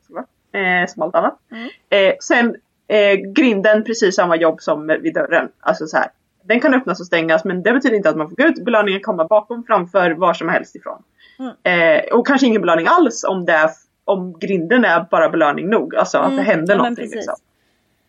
[0.53, 1.39] Eh, som allt annat.
[1.51, 1.69] Mm.
[1.91, 2.57] Eh, sen
[2.89, 5.49] eh, grinden, precis samma jobb som vid dörren.
[5.61, 6.07] Alltså så här.
[6.45, 8.65] Den kan öppnas och stängas men det betyder inte att man får gå ut.
[8.65, 11.03] Belöningen kommer bakom, framför, var som helst ifrån.
[11.39, 11.99] Mm.
[11.99, 13.71] Eh, och kanske ingen belöning alls om, det är,
[14.05, 15.95] om grinden är bara belöning nog.
[15.97, 16.45] Alltså att det Mm.
[16.47, 17.11] händer Ja, någonting.
[17.11, 17.35] Liksom.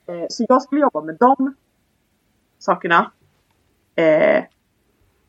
[0.08, 1.56] Eh, så jag skulle jobba med de
[2.60, 3.12] sakerna.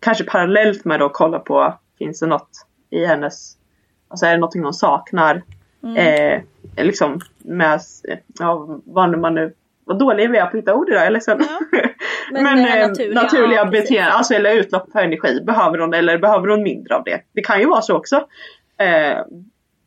[0.07, 2.51] Eh, kanske parallellt med att kolla på, finns det något
[2.91, 3.57] i hennes,
[4.09, 5.43] alltså är det någonting hon saknar?
[5.83, 5.97] Mm.
[5.97, 7.81] Eh, liksom med,
[8.39, 11.11] ja vad man nu, vad dålig vi är på att hitta ord idag, jag är
[11.11, 11.39] ledsen.
[12.33, 15.79] Men Men, det här eh, naturliga, naturliga, ja, beteenden, alltså eller utlopp för energi, behöver
[15.79, 17.21] hon eller behöver hon mindre av det?
[17.33, 18.17] Det kan ju vara så också.
[18.79, 19.19] Eh,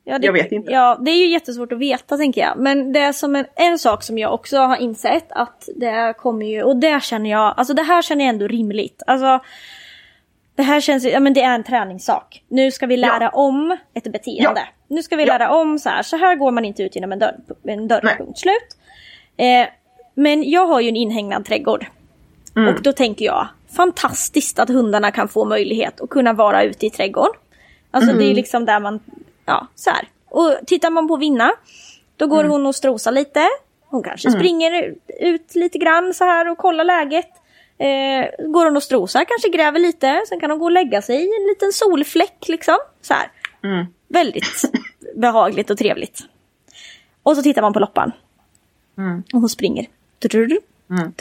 [0.04, 0.72] Ja, det, Jag vet inte.
[0.72, 2.58] Ja, det är ju jättesvårt att veta tänker jag.
[2.58, 6.46] Men det är som en, en sak som jag också har insett att det kommer
[6.46, 9.04] ju, och det känner jag, alltså det här känner jag ändå rimligt.
[9.08, 9.40] Alltså
[10.60, 12.44] det här känns ju, ja men det är en träningssak.
[12.48, 13.30] Nu ska vi lära Ja.
[13.30, 14.62] om ett beteende.
[14.88, 15.38] Nu ska vi Ja.
[15.38, 18.16] lära om så här, så här går man inte ut genom en dörr, en dörr
[18.18, 18.78] punkt slut.
[19.38, 19.68] Eh,
[20.14, 21.86] men jag har ju en inhägnad trädgård.
[22.56, 22.74] Mm.
[22.76, 26.90] Och då tänker jag, fantastiskt att hundarna kan få möjlighet att kunna vara ute i
[26.90, 27.34] trädgården.
[27.92, 28.24] Alltså Mm.
[28.24, 29.00] det är liksom där man,
[29.46, 30.08] ja så här.
[30.30, 31.52] Och tittar man på Vinna,
[32.18, 32.52] då går Mm.
[32.52, 33.44] hon och strosar lite.
[33.86, 37.30] Hon kanske springer ut lite grann så här och kollar läget.
[37.80, 40.22] Eh, går hon och strosar, kanske gräver lite.
[40.30, 42.78] Sen kan hon gå och lägga sig i en liten solfläck liksom.
[43.02, 43.32] Så här.
[43.64, 43.86] Mm.
[44.08, 44.62] Väldigt
[45.16, 46.20] behagligt och trevligt.
[47.24, 48.12] Och så tittar man på loppan.
[48.98, 49.24] Mm.
[49.34, 49.86] Och hon springer.
[50.92, 51.12] Mm.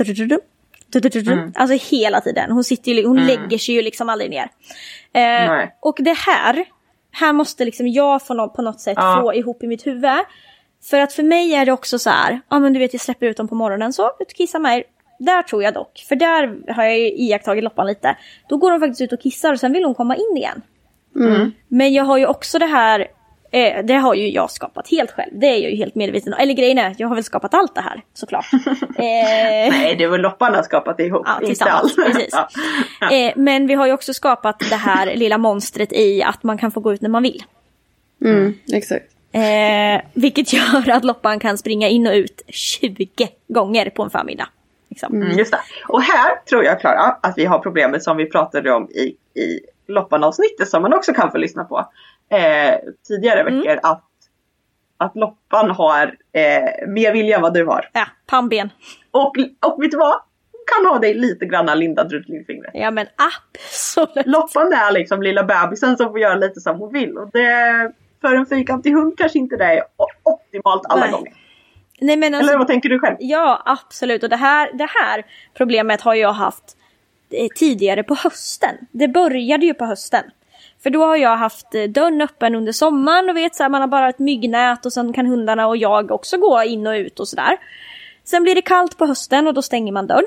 [1.39, 1.53] Mm.
[1.55, 2.51] Alltså hela tiden.
[2.51, 4.51] Hon, sitter ju, hon lägger sig ju liksom aldrig ner.
[5.13, 6.65] Eh, och det här,
[7.11, 9.19] här måste liksom jag få nå- på något sätt Ja.
[9.23, 10.19] få ihop i mitt huvud.
[10.91, 13.27] För att för mig är det också så här, ja men du vet jag släpper
[13.27, 14.85] ut dem på morgonen så, ut och kissa med er.
[15.19, 18.17] Där tror jag dock, för där har jag ju iakttagit Loppan lite.
[18.49, 20.63] Då går hon faktiskt ut och kissar och sen vill hon komma in igen.
[21.17, 21.53] Mm.
[21.69, 23.07] Men jag har ju också det här,
[23.51, 25.31] eh, det har ju jag skapat helt själv.
[25.33, 26.39] Det är jag ju helt medveten om.
[26.41, 28.47] Eller grejen är, jag har väl skapat allt det här såklart.
[28.53, 29.03] eh,
[29.71, 31.95] Nej, det är väl lopparna skapat ihop, Ja, inte tillsammans, alls.
[31.97, 32.29] precis.
[32.33, 32.49] ja.
[33.01, 33.13] Ja.
[33.13, 36.71] eh, men vi har ju också skapat det här lilla monstret i att man kan
[36.71, 37.43] få gå ut när man vill.
[38.25, 39.05] Mm, exakt.
[39.33, 43.09] Eh, vilket gör att loppan kan springa in och ut 20
[43.49, 44.49] gånger på en förmiddag.
[45.03, 45.23] Liksom.
[45.23, 45.59] Mm, just det.
[45.89, 49.61] Och här tror jag Klara att vi har problemet som vi pratade om i, i
[49.89, 51.79] Loppan-avsnittet som man också kan få lyssna på
[52.31, 52.75] eh,
[53.09, 53.59] tidigare Mm.
[53.59, 53.81] veckor.
[53.83, 54.05] Att,
[54.97, 57.91] att Loppan har eh, mer vilja än vad du har.
[57.93, 58.71] Ja, pannben.
[59.11, 59.35] Och,
[59.67, 60.21] och vet du vad?
[60.77, 62.71] Kan ha dig lite granna lindad runt lillfingret.
[62.75, 64.27] Ja men absolut.
[64.27, 67.19] Loppan är liksom lilla bebisen som får göra lite som hon vill.
[67.19, 69.83] Och det, för en fyrkantig hund kanske inte det är
[70.23, 71.11] optimalt alla Nej.
[71.13, 71.33] gånger.
[72.01, 73.17] Nej men alltså, Eller vad tänker du själv?
[73.21, 74.23] Ja, absolut.
[74.23, 76.77] Och det här, det här problemet har jag haft
[77.31, 78.75] eh, tidigare på hösten.
[78.91, 80.25] Det började ju på hösten.
[80.83, 83.81] För då har jag haft eh, dörren öppen under sommaren och vet så här, man
[83.81, 87.21] har bara ett myggnät och sen kan hundarna och jag också gå in och ut
[87.21, 87.57] och sådär.
[88.25, 90.25] Sen blir det kallt på hösten och då stänger man dörren.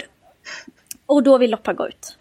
[1.06, 2.18] Och då vill Loppa gå ut.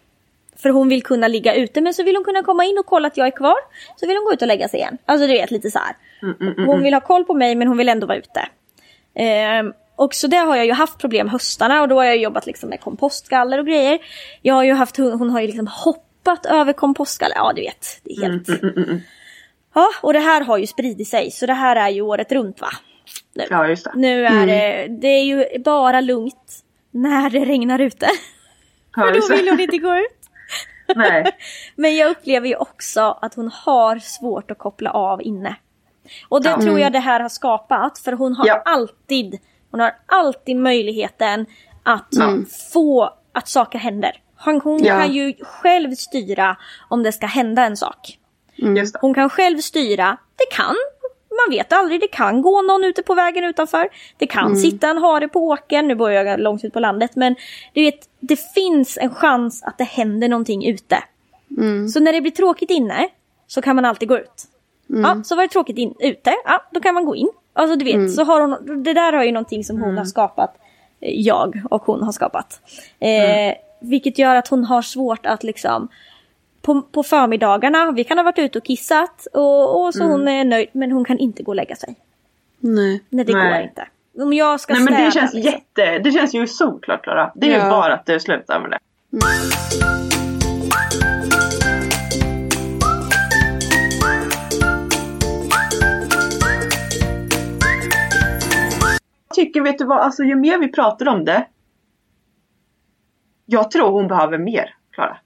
[0.57, 3.07] För hon vill kunna ligga ute men så vill hon kunna komma in och kolla
[3.09, 3.57] att jag är kvar.
[3.97, 4.99] Så vill hon gå ut och lägga sig igen.
[5.07, 5.97] Alltså du vet lite så här.
[6.23, 8.49] Mm, mm, mm, Hon vill ha koll på mig men hon vill ändå vara ute.
[9.15, 12.47] Eh, och så det har jag ju haft problem höstarna och då har jag jobbat
[12.47, 13.99] liksom med kompostgaller och grejer.
[14.43, 18.01] Jag har ju haft, hon, har ju liksom hoppat över kompostgaller, ja du vet.
[18.05, 18.49] Det är helt...
[18.49, 19.01] Mm, mm, mm.
[19.75, 22.61] Ja, och det här har ju spridit sig så det här är ju året runt
[22.61, 22.69] va?
[23.35, 23.93] Nu, Ja, just det.
[23.95, 28.07] nu är det, det är ju bara lugnt när det regnar ute.
[28.97, 30.21] Ja, För då vill hon inte gå ut.
[30.97, 31.25] Nej.
[31.77, 35.57] Men jag upplever ju också att hon har svårt att koppla av inne.
[36.29, 38.63] Och det tror jag det här har skapat för hon har Ja.
[38.65, 39.39] alltid
[39.71, 41.47] Hon har alltid möjligheten
[41.83, 42.15] att
[42.73, 44.11] få att saker händer.
[44.45, 44.99] Hon, hon Ja.
[44.99, 46.57] kan ju själv styra
[46.89, 48.19] om det ska hända en sak.
[48.57, 48.93] Det.
[49.01, 50.17] Hon kan själv styra.
[50.37, 50.75] Det kan,
[51.47, 53.89] man vet aldrig, det kan gå någon ute på vägen utanför.
[54.19, 57.37] Det kan sitta en hare på åkern, nu bor jag långt ut på landet men
[57.75, 61.05] du vet, det finns en chans att det händer någonting ute.
[61.93, 63.09] Så när det blir tråkigt inne
[63.47, 64.45] så kan man alltid gå ut.
[64.93, 67.29] Ja, så var det tråkigt in, ute, ja då kan man gå in.
[67.53, 70.55] Alltså du vet, så har hon, det där har ju någonting som hon har skapat,
[71.01, 72.61] eh, jag och hon har skapat.
[72.99, 75.89] Eh, Vilket gör att hon har svårt att liksom
[76.63, 80.45] på, på förmiddagarna, vi kan ha varit ute och kissat och, och så hon är
[80.45, 81.95] nöjd men hon kan inte gå och lägga sig.
[82.59, 83.03] Nej.
[83.09, 83.53] Nej det Nej.
[83.53, 83.89] går inte.
[84.19, 85.53] Om jag ska Nej men det städa, känns liksom.
[85.53, 87.33] jätte, det känns ju solklart Klara.
[87.35, 87.71] Det är Ja.
[87.71, 88.79] bara att du slutar med det.
[99.45, 101.47] Tycker, vet du vad, alltså ju mer vi pratar om det.
[103.47, 105.17] Jag tror hon behöver mer, Klara.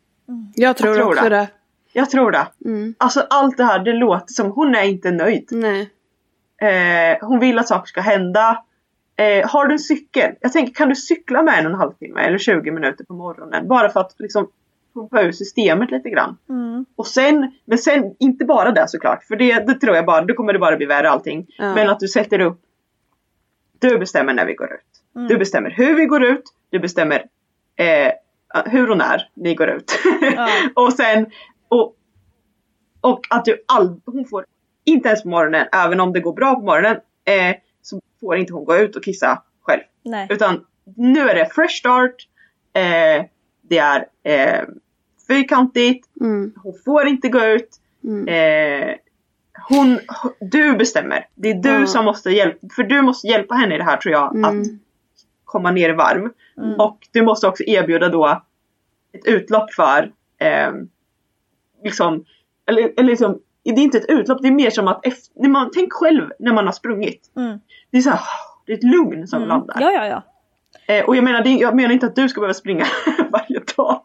[0.55, 1.37] Jag tror, Jag tror också det.
[1.37, 1.49] det.
[1.93, 2.47] Jag tror det.
[2.65, 2.95] Mm.
[2.99, 5.49] Alltså allt det här, det låter som hon är inte nöjd.
[5.51, 5.91] Nej.
[6.63, 8.65] Eh, hon vill att saker ska hända.
[9.17, 10.35] Eh, har du en cykel?
[10.41, 13.15] Jag tänker, kan du cykla med en och en halv timme eller 20 minuter på
[13.15, 13.69] morgonen?
[13.69, 14.49] Bara för att liksom
[14.95, 16.37] pumpa ur systemet lite grann.
[16.49, 16.87] Mm.
[16.97, 19.25] Och sen, men sen inte bara det såklart.
[19.25, 21.47] För det, det tror jag bara, då kommer det bara bli värre allting.
[21.59, 21.75] Ja.
[21.75, 22.61] Men att du sätter upp.
[23.89, 25.29] Du bestämmer när vi går ut.
[25.29, 26.43] Du bestämmer hur vi går ut.
[26.71, 27.25] Du bestämmer
[27.77, 28.13] eh,
[28.65, 29.99] hur och när ni går ut.
[30.37, 30.49] Ja.
[30.75, 31.27] och sen,
[31.69, 31.97] och,
[33.01, 34.47] och att du all, hon får
[34.85, 38.53] inte ens på morgonen, även om det går bra på morgonen, eh, så får inte
[38.53, 39.83] hon gå ut och kissa själv.
[40.03, 40.27] Nej.
[40.31, 40.67] Utan
[40.97, 42.15] nu är det fresh start.
[42.73, 43.25] Eh,
[43.63, 44.65] det är eh,
[45.29, 46.09] fyrkantigt.
[46.21, 46.53] Mm.
[46.63, 47.69] Hon får inte gå ut.
[48.05, 48.29] Mm.
[48.29, 48.95] Eh,
[49.69, 49.99] hon,
[50.41, 51.27] du bestämmer.
[51.35, 51.87] Det är du Ja.
[51.87, 52.59] som måste hjälpa.
[52.77, 54.35] För du måste hjälpa henne i det här tror jag.
[54.37, 54.61] Mm.
[54.61, 54.67] Att
[55.45, 56.29] komma ner i varv.
[56.59, 56.81] Mm.
[56.81, 58.43] Och du måste också erbjuda då
[59.13, 60.73] ett utlopp för eh,
[61.85, 62.25] liksom,
[62.67, 65.49] eller, eller liksom, det är inte ett utlopp, det är mer som att efter, när
[65.49, 67.33] man, tänk själv när man har sprungit.
[67.37, 67.59] Mm.
[67.91, 68.21] Det är så här,
[68.67, 69.49] det är ett lugn som Mm.
[69.49, 69.77] landar.
[69.81, 70.23] Ja, ja, ja.
[70.95, 72.85] Eh, och jag menar, det, jag menar inte att du ska behöva springa
[73.31, 74.01] varje dag.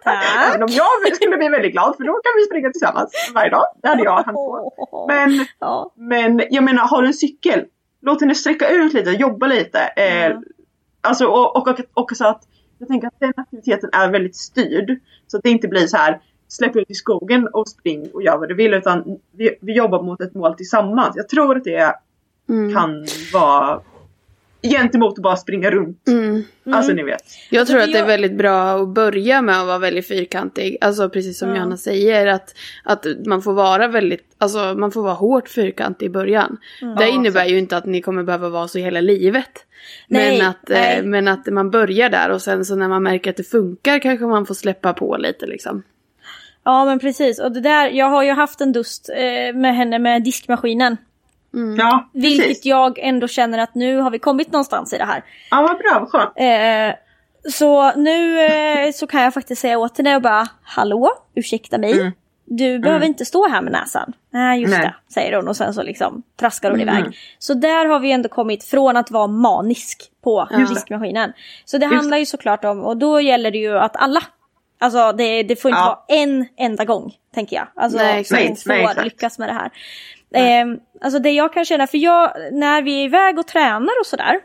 [0.04, 0.24] Tack.
[0.48, 3.64] Även om jag skulle bli väldigt glad för då kan vi springa tillsammans varje dag.
[3.82, 5.04] Det hade jag hand på.
[5.08, 5.92] Men, Ja.
[5.96, 7.64] men jag menar, har du en cykel,
[8.02, 9.78] låt henne sträcka ut lite, jobba lite.
[9.96, 10.42] Eh, Mm.
[11.02, 12.42] Alltså och, och, och, och så att
[12.78, 14.98] jag tänker att den aktiviteten är väldigt styrd.
[15.26, 18.38] Så att det inte blir så här släpp ut i skogen och spring och gör
[18.38, 21.16] vad du vill utan vi, vi jobbar mot ett mål tillsammans.
[21.16, 21.94] Jag tror att det
[22.48, 22.74] Mm.
[22.74, 23.80] kan vara
[24.62, 26.08] gentemot att bara springa runt.
[26.08, 26.44] Mm.
[26.70, 27.22] Alltså ni vet.
[27.50, 30.76] Jag tror för att det är väldigt bra att börja med att vara väldigt fyrkantig.
[30.80, 31.54] Alltså precis som Ja.
[31.54, 36.10] Johanna säger att, att man får vara väldigt, alltså man får vara hårt fyrkantig i
[36.10, 36.56] början.
[36.80, 39.66] Det Ja, innebär ju inte att ni kommer behöva vara så hela livet.
[40.08, 40.98] Nej, men, att, nej.
[40.98, 43.98] Eh, men att man börjar där och sen så när man märker att det funkar
[43.98, 45.82] kanske man får släppa på lite liksom.
[46.64, 47.40] ja, men precis.
[47.40, 50.96] Och det där, jag har ju haft en dust eh, med henne med diskmaskinen.
[51.78, 52.64] Ja, Vilket precis.
[52.64, 55.24] jag ändå känner att nu har vi kommit någonstans i det här.
[55.50, 56.32] Ja, vad bra, vad skönt.
[56.36, 56.96] Eh,
[57.52, 62.12] så nu eh, så kan jag faktiskt säga åt henne och bara Hallå, ursäkta mig.
[62.44, 64.12] Du behöver inte stå här med näsan.
[64.30, 64.80] Nej just Nej.
[65.08, 66.94] det, säger hon och sen så liksom traskar hon Mm.
[66.96, 67.16] iväg.
[67.38, 71.32] Så där har vi ändå kommit från att vara manisk på Just diskmaskinen.
[71.64, 74.20] Så det Just handlar ju såklart om, och då gäller det ju att alla
[74.82, 76.04] Alltså det, det får inte Ja.
[76.08, 77.66] vara en enda gång, tänker jag.
[77.76, 78.46] Alltså Nej, exakt.
[78.48, 79.70] hon får Nej, lyckas med det här.
[80.34, 80.66] Eh,
[81.00, 84.40] alltså det jag kan känna, för jag, när vi är iväg och tränar och sådär.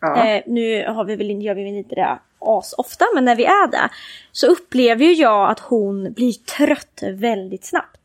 [0.00, 0.26] Ja.
[0.26, 3.44] Eh, nu har vi väl, gör vi väl inte det as ofta, men när vi
[3.44, 3.90] är där
[4.32, 8.00] så upplever ju jag att hon blir trött väldigt snabbt.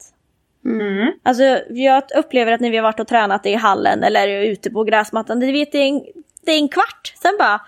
[0.65, 1.11] Mm.
[1.23, 4.83] Alltså jag upplever att när vi har varit och tränat i hallen eller ute på
[4.83, 6.05] gräsmattan, du vet det är en,
[6.45, 7.61] det är en kvart, sen bara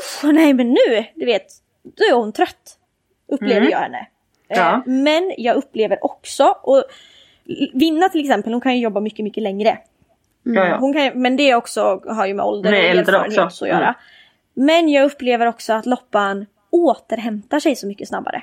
[0.00, 1.46] Uff, nej men nu, du vet,
[1.82, 2.78] då är hon trött.
[3.28, 3.70] Upplever Mm.
[3.70, 4.06] jag henne.
[4.48, 4.72] Ja.
[4.72, 6.84] Eh, men jag upplever också, och
[7.72, 9.78] Vinna till exempel, hon kan ju jobba mycket, mycket längre.
[10.42, 10.76] Ja, ja.
[10.76, 13.64] Hon kan, men det också har ju med ålder Med och äldre erfarenhet också.
[13.64, 13.86] att göra.
[13.86, 13.94] Mm.
[14.54, 18.42] Men jag upplever också att Loppan återhämtar sig så mycket snabbare.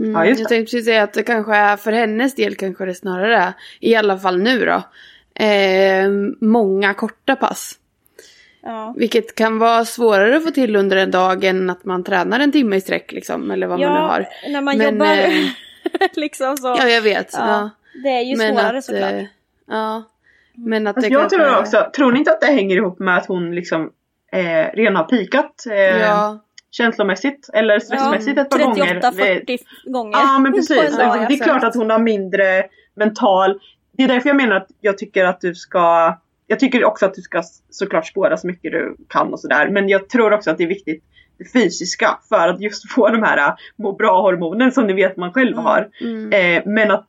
[0.00, 0.12] Mm.
[0.12, 2.94] Ja, just jag tänkte precis säga att det kanske är för hennes del kanske det
[2.94, 4.82] snarare är, i alla fall nu då,
[5.44, 6.08] eh,
[6.40, 7.78] många korta pass.
[8.62, 8.94] Ja.
[8.96, 12.52] Vilket kan vara svårare att få till under en dag än att man tränar en
[12.52, 13.50] timme i sträck liksom.
[13.50, 14.28] Eller vad man nu har.
[14.48, 16.68] när man Men, jobbar eh, liksom så.
[16.68, 17.30] Ja, jag vet.
[17.32, 17.70] Ja, Ja.
[18.02, 19.12] Det är ju Men svårare att, såklart.
[19.12, 19.24] eh,
[19.68, 20.02] Ja.
[20.54, 23.26] Men att det jag tror också, tror ni inte att det hänger ihop med att
[23.26, 23.90] hon liksom
[24.32, 26.38] eh, redan har pikat eh, Ja.
[26.70, 29.40] känslomässigt eller stressmässigt ett par 38, gånger?
[29.40, 30.18] 40 gånger.
[30.18, 30.96] Ja men precis.
[30.96, 33.60] dag, det är klart att hon har mindre mental.
[33.92, 36.16] Det är därför jag menar att jag tycker att du ska
[36.46, 39.68] jag tycker också att du ska såklart spåra så mycket du kan och sådär.
[39.68, 41.04] Men jag tror också att det är viktigt
[41.38, 45.32] det fysiska för att just få de här äh, må bra-hormonen som ni vet man
[45.32, 45.88] själv har.
[46.00, 46.32] Mm.
[46.56, 47.06] Eh, men att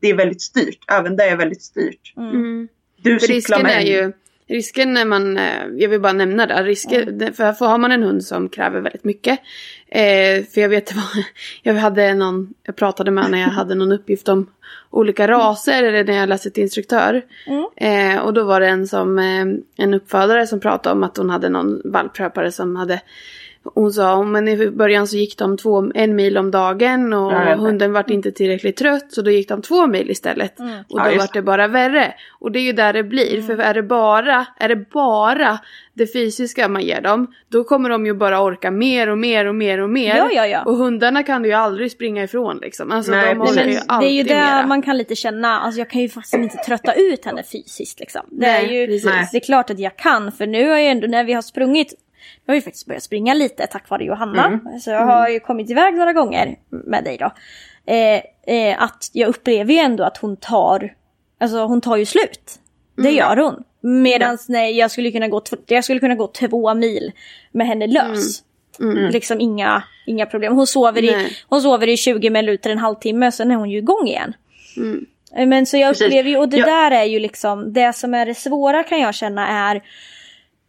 [0.00, 0.78] det är väldigt styrt.
[0.88, 2.14] Även det är väldigt styrt.
[2.16, 2.68] Mm.
[3.02, 4.12] Du För cyklar risken med är ju,
[4.48, 8.02] risken när man, eh, jag vill bara nämna det, risken, för, för har man en
[8.02, 9.38] hund som kräver väldigt mycket.
[9.88, 11.04] Eh, för jag vet vad,
[11.62, 14.50] jag hade någon, jag pratade med när jag hade någon uppgift om
[14.90, 17.22] olika raser eller när jag läste till instruktör.
[17.76, 19.46] Eh, och då var det en som, eh,
[19.84, 23.00] en uppfödare som pratade om att hon hade någon valpköpare som hade
[23.64, 27.54] hon sa men i början så gick de två, en mil om dagen och Ja,
[27.54, 30.60] hunden vart inte tillräckligt trött så då gick de två mil istället.
[30.60, 32.14] Och Ja, då just vart det bara värre.
[32.40, 33.42] Och det är ju där det blir.
[33.42, 35.58] För är det, bara, är det bara
[35.94, 39.54] det fysiska man ger dem då kommer de ju bara orka mer och mer och
[39.54, 40.16] mer och mer.
[40.16, 40.62] Ja, ja, ja.
[40.62, 42.90] Och hundarna kan du ju aldrig springa ifrån liksom.
[42.90, 44.66] Alltså Nej, de Nej, ju men det är alltid ju det mera.
[44.66, 48.22] man kan lite känna, alltså jag kan ju faktiskt inte trötta ut henne fysiskt liksom.
[48.30, 49.30] Det är Nej, ju, precis.
[49.30, 51.94] det är klart att jag kan för nu har jag ändå, när vi har sprungit,
[52.46, 54.60] jag har ju faktiskt börjat springa lite tack vare Johanna.
[54.80, 57.32] Så jag har ju kommit iväg några gånger med dig då.
[57.92, 58.20] Eh,
[58.56, 60.94] eh, att jag upplever ju ändå att hon tar,
[61.40, 62.54] alltså hon tar ju slut.
[62.96, 63.64] Det gör hon.
[63.82, 67.12] Medan nej, jag skulle kunna gå, jag skulle kunna gå två mil
[67.52, 68.42] med henne lös.
[69.12, 70.54] Liksom inga, inga problem.
[70.56, 74.08] Hon sover, i, hon sover i 20 minuter, en halvtimme, sen är hon ju igång
[74.08, 74.32] igen.
[75.36, 76.66] Eh, Men så jag upplever ju, och det Ja.
[76.66, 79.82] där är ju liksom, det som är det svåra kan jag känna är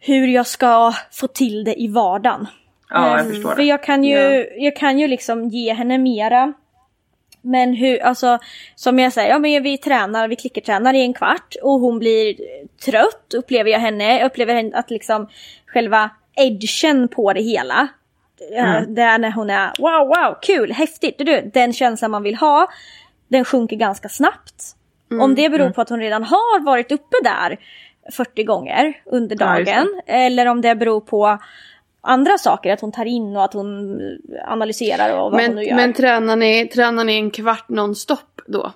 [0.04, 2.48] hur jag ska få till det i vardagen.
[2.90, 3.64] Ja, jag Eh, förstår För det.
[3.64, 6.54] jag kan ju, jag kan ju liksom ge henne mera.
[7.42, 8.40] Men hur, alltså
[8.76, 12.36] som jag säger, ja men vi tränar, vi klickertränar i en kvart och hon blir
[12.86, 14.20] trött upplever jag henne.
[14.20, 15.28] Jag upplever att liksom
[15.68, 17.88] själva edgen på det hela.
[18.52, 18.96] Mm.
[18.96, 22.36] Det är när hon är wow, wow, kul, häftigt, du, du, den känslan man vill
[22.36, 22.68] ha.
[23.28, 24.64] Den sjunker ganska snabbt.
[25.12, 27.58] Mm, Om det beror på att hon redan har varit uppe där
[28.14, 30.02] 40 gånger under Ja, dagen.
[30.06, 31.38] eller om det beror på
[32.02, 34.00] andra saker, att hon tar in och att hon
[34.48, 35.76] analyserar och vad hon nu Men, gör.
[35.76, 38.72] men tränar, ni, tränar ni en kvart nonstop då?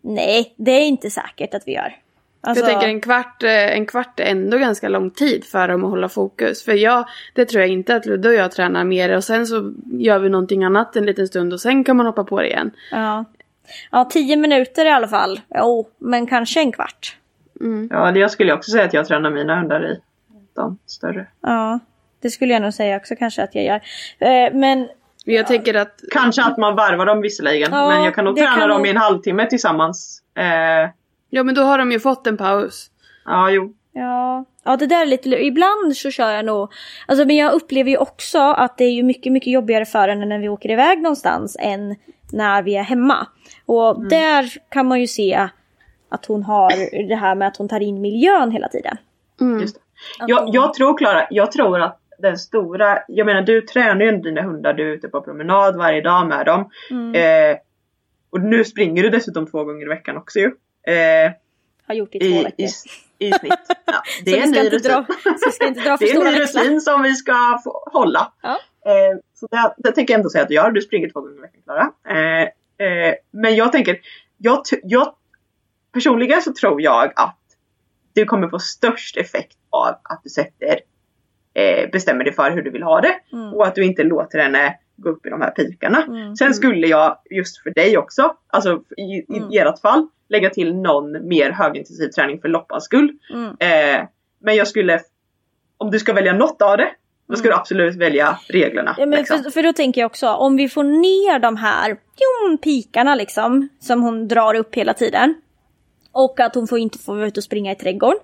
[0.00, 1.96] Nej, det är inte säkert att vi gör.
[2.40, 5.84] Alltså, jag tänker en kvart, eh, en kvart är ändå ganska lång tid för dem
[5.84, 6.64] att hålla fokus.
[6.64, 9.72] För jag, det tror jag inte att Ludde och jag tränar mer och sen så
[9.92, 12.70] gör vi någonting annat en liten stund och sen kan man hoppa på det igen.
[12.90, 13.24] ja.
[13.90, 15.40] ja, tio minuter i alla fall.
[15.54, 17.16] Jo, men kanske en kvart.
[17.90, 20.00] Ja, det jag skulle också säga att jag tränar mina hundar i.
[20.54, 21.26] De större.
[21.40, 21.78] Ja,
[22.22, 23.80] det skulle jag nog säga också kanske att jag gör.
[24.18, 24.88] Eh, men
[25.24, 27.72] jag tänker att Kanske att man varvar dem visserligen.
[27.72, 30.22] Ja, men jag kan nog träna kan dem i en halvtimme tillsammans.
[30.34, 30.90] Eh,
[31.34, 32.90] Ja men då har de ju fått en paus.
[33.24, 33.74] ja, jo.
[33.92, 36.72] Ja, ja det där är lite Ibland så kör jag nog...
[37.06, 40.26] Alltså men jag upplever ju också att det är ju mycket, mycket jobbigare för henne
[40.26, 41.96] när vi åker iväg någonstans än
[42.32, 43.26] när vi är hemma.
[43.66, 45.48] Och där kan man ju se
[46.14, 46.70] att hon har
[47.08, 48.96] det här med att hon tar in miljön hela tiden.
[49.60, 49.80] Just det.
[50.26, 54.42] Jag, jag tror Klara, jag tror att den stora, jag menar du tränar ju dina
[54.42, 56.60] hundar, du är ute på promenad varje dag med dem.
[57.14, 57.56] Eh,
[58.30, 60.46] och nu springer du dessutom två gånger i veckan också ju.
[60.86, 61.32] Eh,
[61.86, 62.66] Har gjort i två i, veckor.
[63.18, 63.52] i, I snitt.
[63.86, 64.90] Ja, det Så är vi en ska ny inte rutin.
[64.90, 65.06] dra-
[65.38, 67.88] så vi ska inte dra för det är en ny rutin som vi ska få
[67.92, 68.32] hålla.
[68.42, 68.50] Ja.
[68.86, 70.70] Eh, så det, det tänker jag ändå säga att du gör.
[70.70, 71.90] Du springer två gånger i veckan Klara.
[72.08, 72.42] Eh,
[72.86, 73.98] eh, men jag tänker,
[74.38, 75.14] jag, jag,
[75.92, 77.38] personligen så tror jag att
[78.14, 80.80] du kommer få störst effekt av att du sätter,
[81.54, 83.14] eh, bestämmer dig för hur du vill ha det.
[83.32, 83.54] Mm.
[83.54, 86.06] Och att du inte låter henne gå upp i de här pikarna.
[86.38, 89.48] Sen skulle jag just för dig också, alltså i, i Mm.
[89.52, 93.12] ert fall, lägga till någon mer högintensiv träning för loppans skull.
[93.32, 93.48] Mm.
[93.58, 94.06] Eh,
[94.40, 95.00] men jag skulle,
[95.76, 96.90] om du ska välja något av det,
[97.28, 98.90] då ska du absolut välja reglerna.
[98.90, 99.00] Mm.
[99.00, 99.42] Ja, men liksom.
[99.42, 101.96] för, för då tänker jag också, om vi får ner de här
[102.56, 105.34] pikarna liksom, som hon drar upp hela tiden.
[106.12, 108.18] Och att hon får inte få vara ute och springa i trädgården.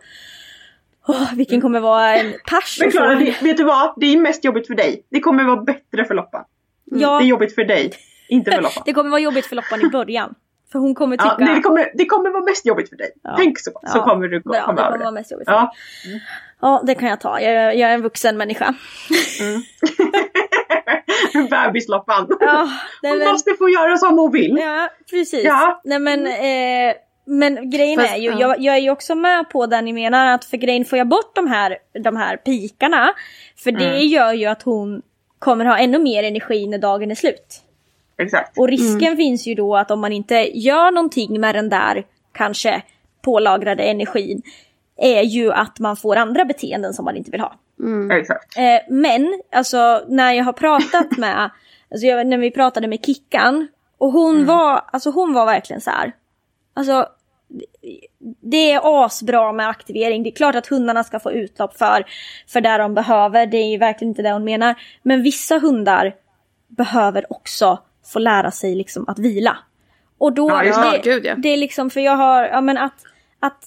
[1.07, 3.95] Oh, vilken kommer vara en pers Men Klara, det, vet du vad?
[3.97, 5.03] Det är mest jobbigt för dig.
[5.11, 6.45] Det kommer vara bättre för Loppan.
[6.85, 7.93] Ja, Det är jobbigt för dig,
[8.29, 8.83] inte för Loppan.
[8.87, 10.35] det kommer vara jobbigt för Loppan i början.
[10.73, 11.37] För hon kommer tycka...
[11.39, 13.11] Ja, nej, det, kommer, det kommer vara mest jobbigt för dig.
[13.23, 13.35] Ja.
[13.39, 14.05] Tänk så, så Ja.
[14.05, 14.99] kommer du komma det över kommer det.
[14.99, 15.73] vara mest jobbigt för Ja.
[16.07, 16.23] mig.
[16.61, 17.41] Ja, det kan jag ta.
[17.41, 18.75] Jag, jag är en vuxen människa.
[21.51, 22.27] Bebisloppan.
[22.41, 22.69] Ja,
[23.03, 24.57] Hon men, måste få göra som hon vill.
[24.61, 25.45] ja precis.
[25.45, 25.81] Ja.
[25.85, 26.95] Nej men, eh,
[27.31, 28.41] Men grejen Fast, är ju, ja.
[28.41, 31.09] jag, jag är ju också med på det ni menar att för grejen får jag
[31.09, 33.13] bort de här, de här pikarna.
[33.57, 34.07] För det Mm.
[34.09, 35.03] gör ju att hon
[35.39, 37.61] kommer ha ännu mer energi när dagen är slut.
[38.19, 38.59] Exakt.
[38.59, 42.83] Och risken finns ju då att om man inte gör någonting med den där kanske
[43.23, 44.43] pålagrade energin
[44.97, 47.55] är ju att man får andra beteenden som man inte vill ha.
[48.13, 48.59] Exakt.
[48.59, 51.51] Eh, men alltså när jag har pratat med,
[51.91, 53.69] alltså jag, när vi pratade med Kickan
[53.99, 56.13] och hon var, alltså hon var verkligen så här.
[56.75, 57.07] Alltså
[58.41, 60.23] det är asbra med aktivering.
[60.23, 62.05] Det är klart att hundarna ska få utlopp för,
[62.49, 63.47] för det de behöver.
[63.47, 64.75] Det är verkligen inte det hon menar.
[65.03, 66.15] Men vissa hundar
[66.69, 67.79] behöver också
[68.13, 69.57] få lära sig liksom att vila.
[70.19, 71.01] Och då, Ja, just det.
[71.11, 71.35] Gud, ja.
[71.35, 73.03] det är liksom för jag har, ja men att,
[73.41, 73.65] att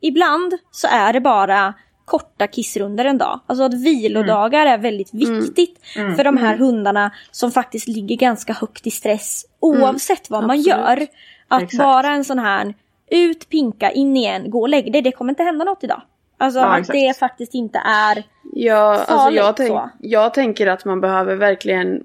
[0.00, 3.40] ibland så är det bara korta kissrunder en dag.
[3.46, 5.80] Alltså att vilodagar är väldigt viktigt
[6.16, 11.06] för de här hundarna som faktiskt ligger ganska högt i stress oavsett vad man gör.
[11.48, 11.78] Att Exakt.
[11.78, 12.74] bara en sån här
[13.12, 15.02] ut, pinka, in igen, gå och lägg dig.
[15.02, 16.02] Det kommer inte hända något idag.
[16.38, 18.24] Alltså Ja, att det faktiskt inte är...
[18.52, 19.90] Ja, alltså farligt jag, tänk, så.
[20.00, 22.02] jag tänker att man behöver verkligen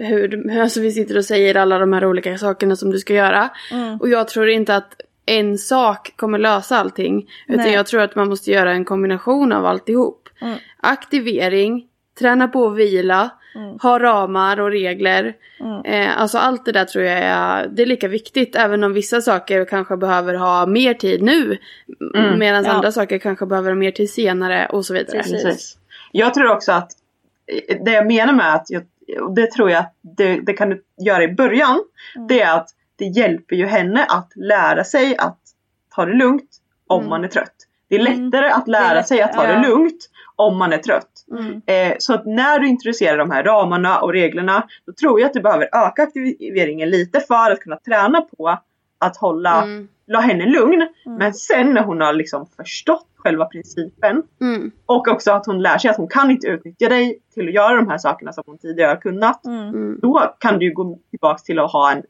[0.00, 3.50] hur, alltså vi sitter och säger alla de här olika sakerna som du ska göra.
[3.72, 4.00] Mm.
[4.00, 7.28] Och jag tror inte att en sak kommer lösa allting.
[7.48, 7.74] Utan Nej.
[7.74, 10.28] jag tror att man måste göra en kombination av alltihop.
[10.40, 10.58] Mm.
[10.80, 11.86] Aktivering,
[12.18, 13.78] träna på att vila, Mm.
[13.82, 15.34] ha ramar och regler.
[15.84, 18.56] Eh, alltså allt det där tror jag är, det är lika viktigt.
[18.56, 21.58] Även om vissa saker kanske behöver ha mer tid nu.
[22.38, 22.70] Medan Ja.
[22.70, 25.18] andra saker kanske behöver ha mer tid senare och så vidare.
[25.18, 25.42] Precis.
[25.44, 25.78] Precis.
[26.12, 26.92] Jag tror också att
[27.84, 28.82] det jag menar med att, jag,
[29.36, 31.84] det tror jag att det, det kan du göra i början,
[32.28, 35.38] det är att det hjälper ju henne att lära sig att
[35.94, 36.50] ta det lugnt
[36.86, 37.54] om man är trött.
[37.88, 39.52] Det är lättare att lära sig att ta ja.
[39.52, 41.15] det lugnt om man är trött.
[41.32, 41.62] Mm.
[41.66, 45.32] Eh, så att när du introducerar de här ramarna och reglerna, då tror jag att
[45.34, 48.58] du behöver öka aktiveringen lite för att kunna träna på
[48.98, 49.88] att hålla Mm.
[50.06, 50.88] la henne lugn.
[51.18, 54.70] Men sen när hon har liksom förstått själva principen Mm.
[54.86, 57.76] och också att hon lär sig att hon kan inte utnyttja dig till att göra
[57.76, 59.46] de här sakerna som hon tidigare har kunnat.
[59.46, 59.98] Mm.
[60.02, 62.02] Då kan du gå tillbaks till att ha en,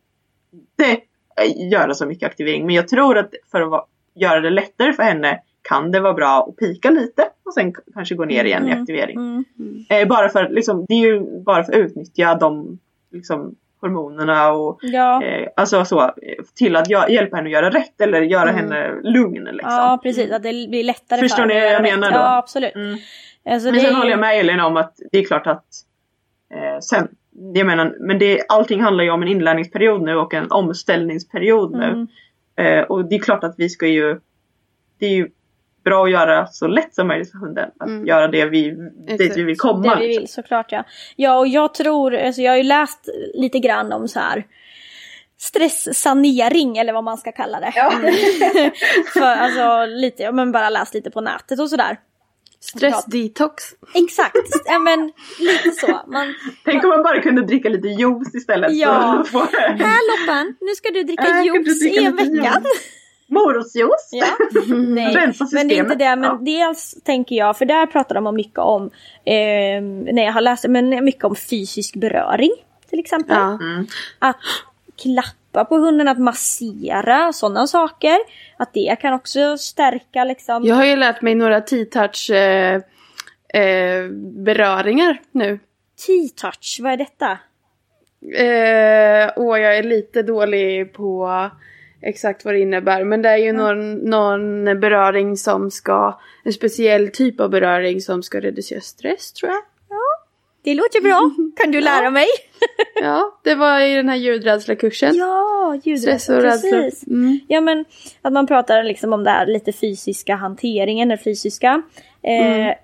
[0.53, 1.01] inte
[1.41, 2.67] eh, göra så mycket aktivering.
[2.67, 6.47] Men jag tror att för att göra det lättare för henne kan det vara bra
[6.49, 9.17] att pika lite och sen kanske gå ner igen i aktivering.
[9.17, 9.45] Mm.
[9.91, 12.79] Eh, bara för, liksom, det är ju bara för att utnyttja de
[13.13, 15.23] liksom, hormonerna och Ja.
[15.25, 16.11] eh, alltså så, eh,
[16.55, 19.45] till att gö- hjälpa henne att göra rätt eller göra henne lugn.
[19.45, 19.73] Liksom.
[19.73, 22.11] ja precis, att det blir lättare Förstår för ni henne vad att jag göra menar
[22.11, 22.17] då?
[22.19, 22.75] Ja absolut.
[22.75, 22.99] Mm.
[23.51, 25.65] Alltså, Men sen är håller jag med Elin om att det är klart att
[26.55, 27.09] eh, sen,
[27.55, 31.85] jag menar, men det, allting handlar ju om en inlärningsperiod nu och en omställningsperiod nu.
[31.85, 32.09] Mm.
[32.57, 34.21] Eh, och det är klart att vi ska ju,
[34.99, 35.29] det är ju
[35.87, 37.71] bra att göra så lätt som möjligt för hunden.
[37.79, 38.71] Att göra det vi,
[39.19, 39.87] dit vi vill komma.
[39.87, 39.99] Mm.
[39.99, 40.21] Det vi liksom.
[40.21, 40.85] vill såklart ja.
[41.17, 44.45] Ja och jag tror, alltså jag har ju läst lite grann om så här
[45.39, 47.73] stresssanering eller vad man ska kalla det.
[49.13, 51.99] För alltså lite, ja men bara läst lite på nätet och sådär.
[52.61, 53.65] Stressdetox.
[53.95, 56.01] Exakt, ja men lite så.
[56.07, 56.35] Man,
[56.65, 58.73] Tänk om man bara kunde dricka lite juice istället.
[58.73, 59.25] Ja.
[59.31, 62.63] För att få här Loppan, nu ska du dricka Äh, juice dricka i en vecka.
[63.27, 64.09] Morotsjuice.
[64.13, 64.27] Ja.
[64.77, 66.17] Nej, men det är inte det.
[66.17, 66.39] Men Ja.
[66.41, 68.85] dels tänker jag, för där pratar de om mycket om,
[69.25, 72.53] eh, när jag har läst men mycket om fysisk beröring
[72.91, 73.37] till exempel.
[73.37, 73.59] Ja.
[74.19, 74.37] Att
[75.03, 78.19] klappa på hunden, att massera, sådana saker.
[78.57, 80.65] Att det kan också stärka liksom.
[80.65, 82.75] Jag har ju lärt mig några T-touch eh,
[83.55, 85.59] eh, beröringar nu.
[86.07, 87.39] T-touch, vad är detta?
[88.35, 91.31] Eh, åh, jag är lite dålig på
[92.03, 93.05] exakt vad det innebär.
[93.05, 98.23] Men det är ju någon, någon beröring som ska, en speciell typ av beröring som
[98.23, 99.63] ska reducera stress tror jag.
[100.65, 101.31] Det låter bra.
[101.63, 102.27] Kan du lära mig?
[103.03, 105.15] Ja, det var i den här ljudrädsla-kursen.
[105.15, 106.41] Ja, ljudrädsla.
[106.41, 107.07] Precis.
[107.07, 107.41] Mm.
[107.49, 107.85] Ja men
[108.23, 111.83] att man pratar liksom om det här lite fysiska hanteringen, den fysiska.
[112.23, 112.75] Eh, Mm.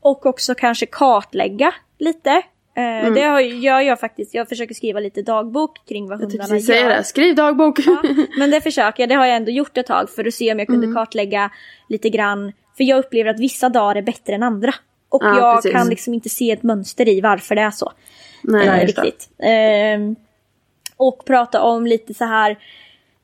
[0.00, 2.42] Och också kanske kartlägga lite.
[2.76, 3.14] Eh, Mm.
[3.14, 4.34] Det har, gör jag faktiskt.
[4.34, 6.88] Jag försöker skriva lite dagbok kring vad Jag hundarna precis säga gör.
[6.88, 7.04] det.
[7.04, 7.78] Skriv dagbok.
[7.86, 8.02] Ja,
[8.38, 9.08] men det försöker jag.
[9.08, 10.80] Det har jag ändå gjort ett tag för att se om jag Mm.
[10.80, 11.50] kunde kartlägga
[11.88, 12.52] lite grann.
[12.76, 14.74] För jag upplever att vissa dagar är bättre än andra.
[15.08, 15.72] Och Ja, jag precis.
[15.72, 17.92] kan liksom inte se ett mönster i varför det är så.
[18.42, 19.28] Nej, eh, riktigt.
[19.38, 20.16] Ehm,
[20.96, 22.58] och prata om lite så här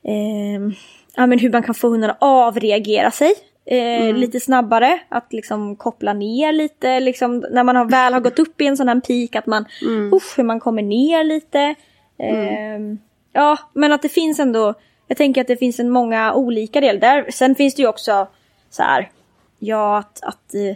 [0.07, 0.73] ehm,
[1.15, 3.33] ja, men hur man kan få hunden att avreagera sig.
[3.65, 8.39] Eh, Lite snabbare, att liksom koppla ner lite, liksom, när man har, väl har gått
[8.39, 9.65] upp i en sån här peak, att man,
[10.13, 11.75] usch, hur man kommer ner lite.
[12.19, 12.99] Ehm,
[13.35, 14.73] Ja, men att det finns ändå,
[15.07, 17.31] jag tänker att det finns en många olika delar där.
[17.31, 18.27] Sen finns det ju också
[18.69, 19.11] så här,
[19.59, 20.75] ja att, att eh,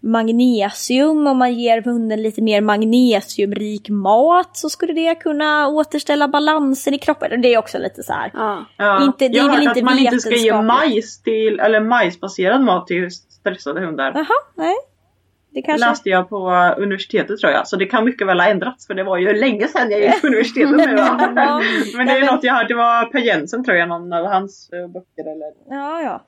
[0.00, 1.26] magnesium.
[1.26, 6.98] Om man ger hunden lite mer magnesiumrik mat så skulle det kunna återställa balansen i
[6.98, 7.42] kroppen.
[7.42, 8.30] Det är också lite så här.
[8.34, 8.64] Ja.
[8.76, 9.04] Ja.
[9.04, 12.60] Inte- det jag har hört inte att man inte ska ge majs till, eller majsbaserad
[12.60, 14.12] mat till stressade hundar.
[14.14, 14.26] Jaha,
[14.56, 14.74] nej.
[15.52, 15.86] Det kanske...
[15.88, 17.68] läste jag på universitetet tror jag.
[17.68, 20.20] Så det kan mycket väl ha ändrats för det var ju länge sedan jag gick
[20.20, 20.96] på universitetet nu.
[20.96, 21.32] Va?
[21.36, 21.60] Ja.
[21.96, 24.26] Men det är men- något jag hörde, det var Per Jensen tror jag, någon av
[24.26, 26.26] hans eh, böcker eller, Ja, ja.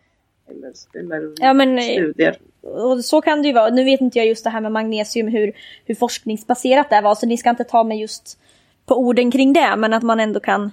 [0.53, 2.37] Eller, eller Ja, men, eh, studier.
[2.63, 3.71] Och så kan det ju vara.
[3.71, 5.53] Nu vet inte jag just det här med magnesium hur,
[5.85, 7.15] hur forskningsbaserat det var.
[7.15, 8.39] Så ni ska inte ta mig just
[8.87, 9.77] på orden kring det.
[9.77, 10.73] Men att man ändå kan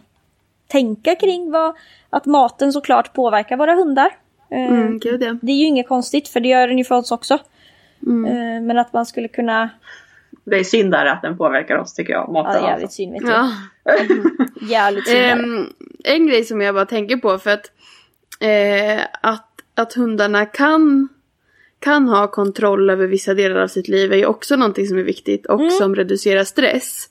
[0.67, 1.75] tänka kring vad,
[2.09, 4.09] att maten såklart påverkar våra hundar.
[4.51, 5.35] Eh, Mm, gud ja.
[5.41, 7.39] Det är ju inget konstigt för det gör den ju för oss också.
[8.05, 8.25] Mm.
[8.25, 9.69] Eh, Men att man skulle kunna...
[10.45, 12.29] Det är synd där att den påverkar oss tycker jag.
[12.31, 12.69] Maten Ja, alltså.
[12.69, 13.27] jävligt synd vet du.
[13.29, 13.51] Ja.
[14.69, 15.19] Jävligt synd.
[15.25, 15.73] Ehm,
[16.03, 17.71] en grej som jag bara tänker på för att,
[18.39, 19.48] eh, att,
[19.79, 21.07] att hundarna kan,
[21.79, 25.03] kan ha kontroll över vissa delar av sitt liv är ju också någonting som är
[25.03, 25.71] viktigt och Mm.
[25.71, 27.09] som reducerar stress.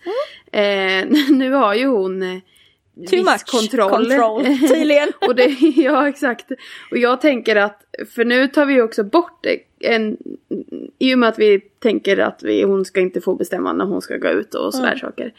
[0.53, 2.41] Eh, nu har ju hon
[3.11, 3.90] Too viss kontroll.
[3.90, 5.09] control, tydligen.
[5.28, 5.44] och det,
[5.76, 6.51] ja exakt.
[6.90, 7.82] Och jag tänker att,
[8.14, 9.46] för nu tar vi ju också bort
[9.80, 10.16] en,
[10.99, 14.03] i och med att vi tänker att vi, hon ska inte få bestämma när hon
[14.03, 14.99] ska gå ut och sådär Mm.
[14.99, 15.32] saker.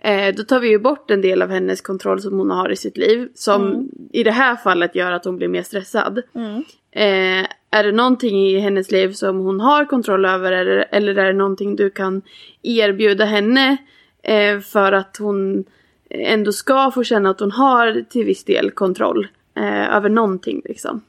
[0.00, 2.76] Eh, då tar vi ju bort en del av hennes kontroll som hon har i
[2.76, 3.28] sitt liv.
[3.34, 6.22] Som i det här fallet gör att hon blir mer stressad.
[6.34, 6.64] Mm.
[6.90, 11.26] Eh, är det någonting i hennes liv som hon har kontroll över eller, eller är
[11.26, 12.22] det någonting du kan
[12.62, 13.76] erbjuda henne
[14.22, 15.64] eh, för att hon
[16.10, 21.00] ändå ska få känna att hon har till viss del kontroll eh, över någonting liksom.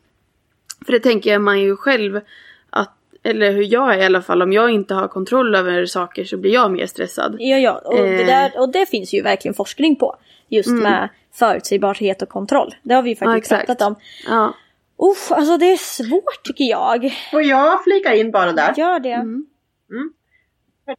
[0.85, 2.19] För det tänker jag man ju själv
[2.69, 2.93] att,
[3.23, 6.37] eller hur jag är i alla fall, om jag inte har kontroll över saker så
[6.37, 7.35] blir jag mer stressad.
[7.39, 7.81] Ja, ja.
[7.85, 8.25] Och, det Eh.
[8.27, 10.15] där, och det finns ju verkligen forskning på.
[10.49, 12.75] Just med förutsägbarhet och kontroll.
[12.83, 13.29] Det har vi ju Mm.
[13.29, 13.67] Ja, faktiskt exakt.
[13.67, 13.95] pratat om.
[14.27, 14.53] Ja.
[15.11, 17.13] Uff, alltså det är svårt tycker jag.
[17.31, 18.73] Får jag flika in bara där?
[18.77, 19.11] Gör det.
[19.11, 19.45] Mm.
[19.87, 19.95] För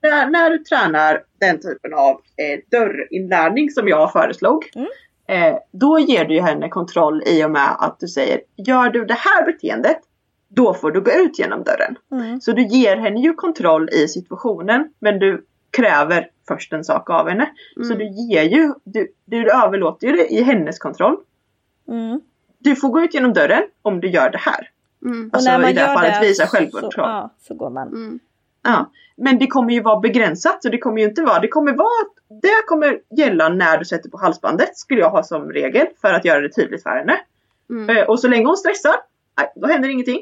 [0.01, 4.65] där, när du tränar den typen av eh, dörrinlärning som jag föreslog.
[4.75, 4.89] Mm.
[5.29, 9.19] Eh, då ger du henne kontroll i och med att du säger gör du det
[9.19, 9.99] här beteendet
[10.49, 11.97] då får du gå ut genom dörren.
[12.13, 12.41] Mm.
[12.41, 17.29] Så du ger henne ju kontroll i situationen men du kräver först en sak av
[17.29, 17.51] henne.
[17.77, 17.99] Så Mm.
[17.99, 21.17] du ger ju, du, du överlåter ju det i hennes kontroll.
[21.89, 22.21] Mm.
[22.59, 24.71] Du får gå ut genom dörren om du gör det här.
[25.05, 25.31] Mm.
[25.33, 26.93] Alltså i det här fallet visa självkontroll.
[26.93, 28.21] Så, ja, så går man.
[28.69, 31.73] Ja, men det kommer ju vara begränsat så det kommer ju inte vara, det kommer
[31.73, 35.87] vara att det kommer gälla när du sätter på halsbandet skulle jag ha som regel
[36.01, 37.21] för att göra det tydligt för henne.
[37.71, 37.97] Mm.
[37.97, 38.95] Eh, och så länge hon stressar,
[39.55, 40.21] då händer ingenting.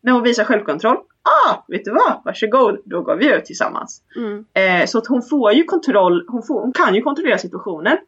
[0.00, 4.02] När hon visar självkontroll, ah, vet du vad, varsågod, då går vi ut tillsammans.
[4.16, 4.44] Mm.
[4.54, 7.98] Eh, så att hon får ju kontroll, hon, får, hon kan ju kontrollera situationen.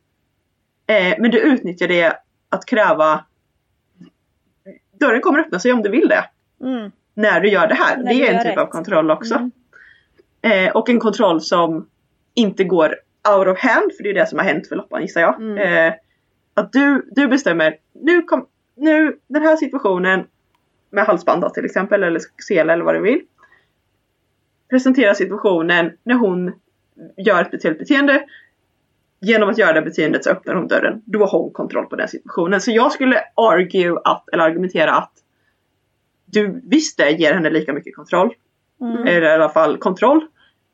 [0.86, 3.24] Eh, men du utnyttjar det att kräva
[5.00, 6.24] Dörren kommer öppna sig om du vill det.
[6.66, 6.90] Mm.
[7.14, 7.96] När du gör det här.
[7.96, 8.58] När det är en typ rätt.
[8.58, 9.34] av kontroll också.
[9.34, 9.50] Mm.
[10.46, 11.88] Eh, och en kontroll som
[12.34, 12.94] inte går
[13.36, 15.40] out of hand, för det är det som har hänt för Loppan gissar jag.
[15.40, 15.58] Mm.
[15.58, 15.94] Eh,
[16.54, 20.26] att du, du bestämmer, nu, kom, nu den här situationen
[20.90, 23.20] med halsband då, till exempel, eller sele eller vad du vill.
[24.70, 26.52] Presentera situationen när hon
[27.16, 28.24] gör ett speciellt beteende.
[29.20, 31.02] Genom att göra det beteendet så öppnar hon dörren.
[31.04, 32.60] Då har hon kontroll på den situationen.
[32.60, 35.12] Så jag skulle argue att, eller argumentera att
[36.24, 38.34] du visst det ger henne lika mycket kontroll.
[38.80, 39.06] Mm.
[39.06, 40.26] Eller i alla fall kontroll.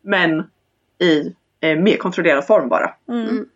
[0.02, 0.50] Men
[0.98, 2.94] i eh, mer kontrollerad form bara.
[3.08, 3.48] Mm.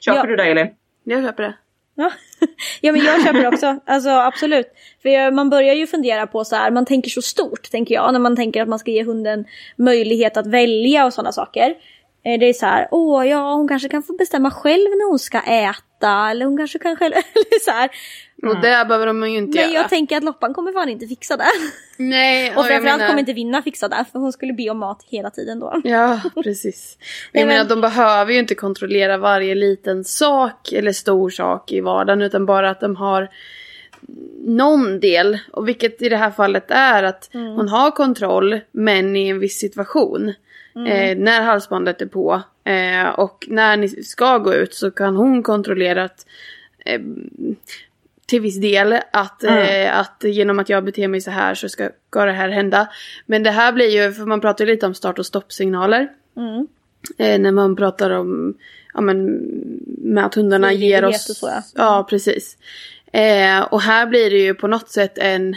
[0.00, 0.26] Köper Ja.
[0.26, 0.68] du det Elin?
[1.04, 1.54] Jag köper det.
[1.94, 2.12] Ja.
[2.80, 4.66] ja men jag köper det också, alltså absolut.
[5.02, 8.20] För man börjar ju fundera på så här, man tänker så stort tänker jag, när
[8.20, 9.44] man tänker att man ska ge hunden
[9.76, 11.74] möjlighet att välja och sådana saker.
[12.24, 15.18] Eh, Det är så här, åh ja hon kanske kan få bestämma själv när hon
[15.18, 17.90] ska äta, eller hon kanske kan själv, eller så här.
[18.42, 19.82] Och det behöver de ju inte Men göra.
[19.82, 21.44] jag tänker att Loppan kommer fan inte fixa det.
[21.96, 24.78] Nej, Och jag framförallt menar- kommer inte Vinna fixa det, för hon skulle be om
[24.78, 25.80] mat hela tiden då.
[25.84, 26.98] Ja, precis.
[27.32, 31.80] Jag menar, men- de behöver ju inte kontrollera varje liten sak eller stor sak i
[31.80, 33.28] vardagen utan bara att de har
[34.44, 35.38] någon del.
[35.52, 37.46] Och vilket i det här fallet är att Mm.
[37.52, 40.32] hon har kontroll men i en viss situation.
[40.76, 40.86] Mm.
[40.86, 45.42] Eh, när halsbandet är på eh, och när ni ska gå ut så kan hon
[45.42, 46.26] kontrollera att
[46.84, 47.00] eh,
[48.26, 51.90] till viss del att, eh, att genom att jag beter mig så här så ska,
[52.08, 52.88] ska det här hända.
[53.26, 56.08] Men det här blir ju, för man pratar ju lite om start och stoppsignaler.
[56.36, 56.66] Mm.
[57.18, 58.54] Eh, när man pratar om,
[58.94, 59.26] ja men
[59.86, 61.38] med att hundarna ger Frivillighet oss.
[61.38, 61.62] så, ja.
[61.74, 62.56] ja precis.
[63.12, 65.56] Eh, och här blir det ju på något sätt en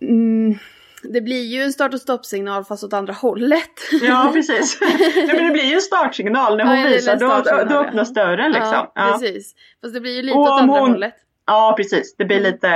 [0.00, 0.58] mm,
[1.02, 3.70] det blir ju en start och stoppsignal fast åt andra hållet.
[4.02, 4.78] Ja precis.
[4.80, 7.16] Nej, men det blir ju en startsignal när hon Ja, visar.
[7.16, 7.84] Då, då ja.
[7.86, 8.72] öppnas dörren liksom.
[8.72, 9.54] Ja, Ja, precis.
[9.82, 11.14] Fast det blir ju lite Och åt andra hon- hållet.
[11.46, 12.14] ja precis.
[12.18, 12.68] Det blir lite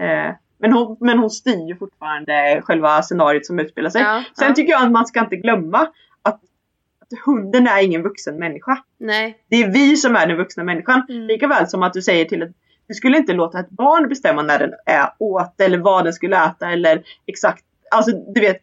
[0.00, 4.02] eh, Men hon, men hon styr ju fortfarande själva scenariot som utspelar sig.
[4.02, 4.54] Ja, Sen ja.
[4.54, 5.78] tycker jag att man ska inte glömma
[6.22, 6.40] att,
[7.02, 8.78] att hunden är ingen vuxen människa.
[9.00, 9.38] Nej.
[9.50, 11.02] Det är vi som är den vuxna människan.
[11.08, 11.22] Mm.
[11.26, 12.50] Lika väl som att du säger till ett
[12.88, 16.44] du skulle inte låta ett barn bestämma när den är åt eller vad den skulle
[16.46, 17.64] äta eller exakt.
[17.90, 18.62] Alltså du vet.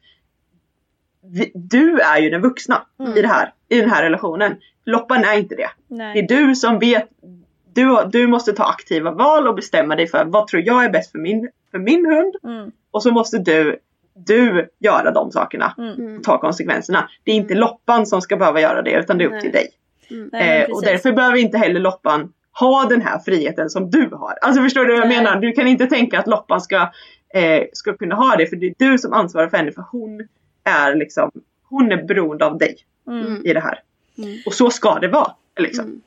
[1.54, 3.18] Du är ju den vuxna Mm.
[3.18, 4.56] i, det här, i den här relationen.
[4.86, 5.70] Loppan är inte det.
[5.88, 6.26] Det är Nej.
[6.30, 7.10] du som vet.
[7.74, 11.12] Du, du måste ta aktiva val och bestämma dig för vad tror jag är bäst
[11.12, 12.36] för min, för min hund.
[12.44, 12.72] Mm.
[12.92, 13.80] Och så måste du,
[14.14, 15.76] du göra de sakerna.
[15.78, 16.18] Mm.
[16.18, 17.10] Och ta konsekvenserna.
[17.24, 19.42] Det är inte loppan som ska behöva göra det utan det är upp Nej.
[19.42, 19.70] till dig.
[20.10, 24.10] Nej, men Eh, och därför behöver inte heller loppan ha den här friheten som du
[24.12, 24.38] har.
[24.42, 25.40] Alltså förstår du vad jag menar?
[25.42, 26.92] Du kan inte tänka att loppan ska,
[27.34, 30.28] eh, ska kunna ha det för det är du som ansvarar för henne för hon
[30.64, 31.32] är liksom
[31.64, 32.78] hon är beroende av dig
[33.08, 33.46] Mm.
[33.46, 33.80] i det här.
[34.18, 34.38] Mm.
[34.46, 35.32] Och så ska det vara.
[35.58, 35.86] Liksom.
[35.86, 36.02] Mm.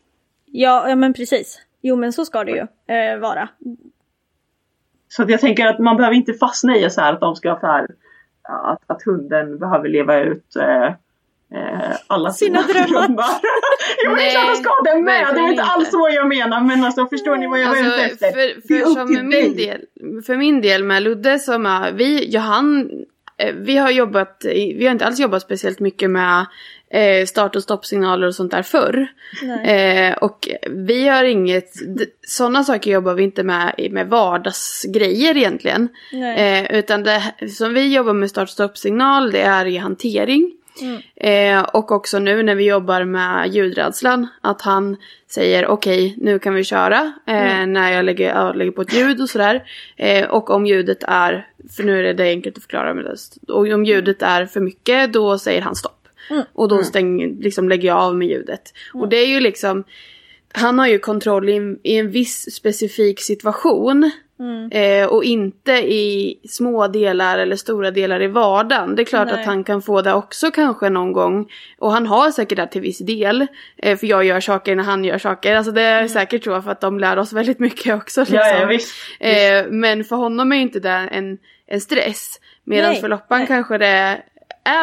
[0.47, 1.61] Ja, ja, men precis.
[1.81, 3.49] Jo, men så ska det ju eh, vara.
[5.09, 7.89] Så jag tänker att man behöver inte fastna i så här att de ska för
[8.43, 10.95] att, att hunden behöver leva ut eh,
[11.55, 13.25] eh, alla Sina drömmar.
[14.05, 15.35] jo, det är klart de ska det med.
[15.35, 16.61] Det var inte alls så jag menar.
[16.61, 18.31] Men alltså förstår ni vad jag var ute Alltså, efter?
[18.31, 18.37] för,
[18.69, 19.43] Det är för upp som till med dig.
[19.43, 19.81] min del,
[20.23, 22.91] för min del med Ludde som är, vi, ja, han,
[23.39, 26.47] eh, vi har jobbat, vi har inte alls jobbat speciellt mycket med
[26.91, 29.07] eh, start och stoppsignaler och sånt där förr.
[29.43, 30.09] Nej.
[30.09, 31.71] Eh, och vi har inget,
[32.27, 35.89] sådana saker jobbar vi inte med med vardagsgrejer egentligen.
[36.13, 36.59] Nej.
[36.71, 37.23] Eh, utan det
[37.57, 40.55] som vi jobbar med start och stoppsignal det är i hantering.
[40.83, 41.01] Mm.
[41.17, 44.27] Eh, och också nu när vi jobbar med ljudrädslan.
[44.41, 44.97] Att han
[45.31, 47.13] säger okej nu kan vi köra.
[47.27, 47.73] Eh, Mm.
[47.73, 49.63] När jag lägger, jag lägger på ett ljud och sådär.
[49.97, 53.53] Eh, och om ljudet är, för nu är det, enkelt att förklara med det.
[53.53, 56.09] Och om ljudet är för mycket då säger han stopp.
[56.31, 56.43] Mm.
[56.53, 58.73] Och då stäng, liksom lägger jag av med ljudet.
[58.95, 59.85] Och det är ju liksom
[60.53, 64.11] han har ju kontroll i en, i en viss specifik situation.
[64.41, 64.71] Mm.
[64.73, 68.97] Eh, och inte i små delar eller stora delar i vardagen.
[68.97, 69.41] Det är klart Nej.
[69.41, 71.49] att han kan få det också kanske någon gång.
[71.79, 73.47] Och han har säkert det till viss del.
[73.77, 75.55] Eh, för jag gör saker när han gör saker.
[75.55, 78.21] Alltså det är säkert så för att de lär oss väldigt mycket också.
[78.21, 78.37] Liksom.
[78.37, 78.95] Ja, ja, visst.
[79.21, 82.41] Eh, men för honom är ju inte det en, en stress.
[82.65, 83.47] Medan Nej, för Loppan nej.
[83.47, 84.23] kanske det är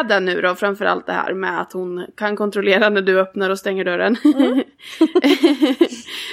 [0.08, 3.58] det nu då, framförallt det här med att hon kan kontrollera när du öppnar och
[3.58, 4.16] stänger dörren.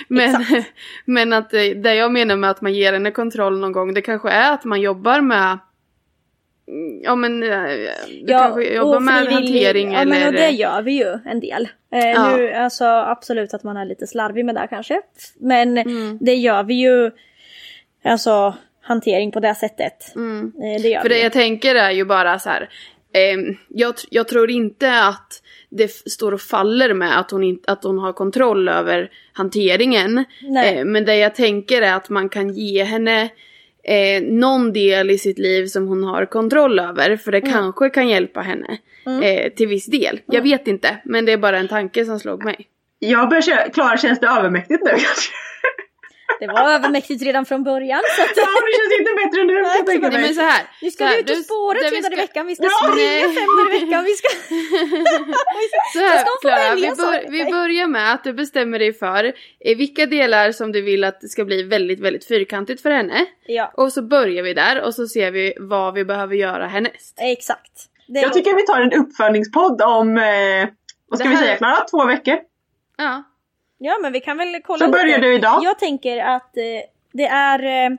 [0.07, 0.41] men, Mm.
[0.41, 0.67] Exakt.
[1.05, 4.29] men att det jag menar med att man ger henne kontroll någon gång, det kanske
[4.29, 5.57] är att man jobbar med
[7.03, 7.49] Ja men eh,
[8.21, 10.11] du kanske jobbar med hantering ja, eller...
[10.19, 11.69] men och det gör vi ju en del.
[11.93, 12.35] Eh, Ja.
[12.37, 15.01] nu, alltså absolut att man är lite slarvig med det kanske.
[15.39, 16.17] Men Mm.
[16.21, 17.11] det gör vi ju.
[18.03, 20.15] Alltså hantering på det sättet.
[20.15, 20.53] Mm.
[20.57, 22.69] Eh, det gör För vi det jag tänker är ju bara så här.
[23.13, 27.83] Ehm, jag, jag tror inte att det står och faller med att hon, inte, att
[27.83, 30.25] hon har kontroll över hanteringen.
[30.41, 30.77] Nej.
[30.77, 33.29] Eh, men det jag tänker är att man kan ge henne
[33.83, 37.17] eh, någon del i sitt liv som hon har kontroll över.
[37.17, 37.51] För det Mm.
[37.51, 38.77] kanske kan hjälpa henne
[39.23, 40.19] eh, till viss del.
[40.25, 42.67] Jag vet inte, men det är bara en tanke som slog mig.
[42.99, 45.31] Jag börjar känna, Klara känns det övermäktigt nu kanske?
[46.39, 48.01] Det var övermäktigt redan från början.
[48.17, 50.63] Så att, Ja det känns inte bättre nu kan jag tänka Nej men så här.
[50.81, 52.47] nu ska så här, vi ut och spåra tre dagar i veckan.
[52.47, 53.21] Vi ska Ja, springa nej.
[53.21, 54.03] fem dagar i veckan.
[54.03, 54.27] Vi ska...
[55.93, 59.33] Så här, ska Klara, vi, bör, vi börjar med att du bestämmer dig för
[59.77, 63.25] vilka delar som du vill att det ska bli väldigt, väldigt fyrkantigt för henne.
[63.45, 67.17] Ja, Och så börjar vi där och så ser vi vad vi behöver göra härnäst.
[67.17, 67.71] exakt.
[68.07, 70.67] Det Jag tycker vi tar en uppföljningspodd om, eh,
[71.07, 71.83] vad ska vi säga Klara?
[71.91, 72.37] Två veckor?
[72.97, 73.23] Ja.
[73.85, 75.19] Ja men vi kan väl kolla Så börjar lite.
[75.19, 75.63] du idag.
[75.63, 76.63] Jag tänker att eh,
[77.13, 77.97] det är eh,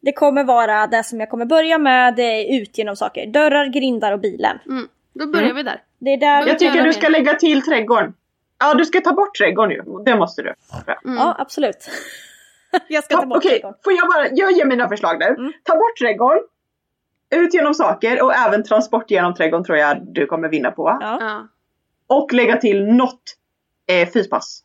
[0.00, 3.26] Det kommer vara det som jag kommer börja med, det är ut genom saker.
[3.26, 4.58] Dörrar, grindar och bilen.
[4.66, 4.88] Mm.
[5.12, 5.82] Då börjar vi där.
[5.98, 8.14] Det är där Jag tycker du ska lägga till trädgården.
[8.58, 10.04] Ja du ska ta bort trädgården ju.
[10.04, 10.54] Det måste du.
[11.04, 11.18] Mm.
[11.18, 11.90] Ja absolut.
[12.88, 13.78] jag ska ta Ta, bort Okej, trädgården.
[13.84, 15.26] får jag bara, jag ger mina förslag nu.
[15.26, 15.52] Mm.
[15.62, 16.42] Ta bort trädgården.
[17.34, 20.98] Ut genom saker och även transport genom trädgården tror jag du kommer vinna på.
[21.00, 21.18] Ja.
[21.20, 21.48] Ja.
[22.06, 23.22] Och lägga till något
[23.90, 24.62] eh, fyspass.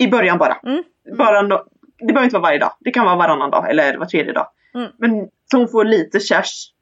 [0.00, 0.08] Mm.
[0.08, 0.54] I början bara.
[0.66, 0.82] Mm.
[1.18, 1.64] bara no-
[1.98, 2.72] det behöver inte vara varje dag.
[2.80, 4.46] Det kan vara varannan dag eller var tredje dag.
[4.74, 4.90] Mm.
[4.98, 6.72] Men så hon får lite kärs.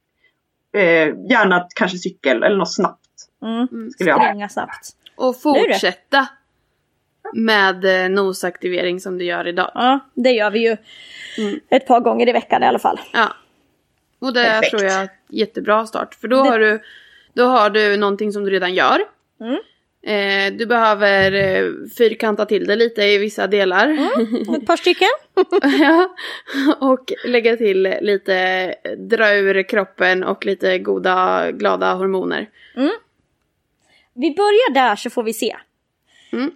[0.75, 0.83] Eh,
[1.31, 3.01] gärna kanske cykel eller något snabbt.
[3.43, 3.91] Mm.
[3.91, 4.25] Skulle jag ha.
[4.29, 4.89] Springa snabbt.
[5.17, 6.27] Och fortsätta
[7.35, 9.71] med eh, nosaktivering som du gör idag.
[9.75, 10.77] Ja, det gör vi ju
[11.39, 11.61] Mm.
[11.69, 13.01] ett par gånger i veckan i alla fall.
[13.13, 13.29] Ja.
[14.19, 14.71] Och det Perfekt.
[14.71, 16.15] tror jag är jättebra start.
[16.15, 16.83] För då Det- har du,
[17.35, 19.01] då har du någonting som du redan gör.
[19.41, 19.59] Mm.
[20.07, 23.89] Eh, du behöver eh, fyrkanta till det lite i vissa delar.
[24.57, 25.09] Ett par stycken.
[25.81, 26.15] ja.
[26.81, 32.49] Och lägga till lite, dra ur kroppen och lite goda, glada hormoner.
[34.15, 35.57] Vi börjar där så får vi se.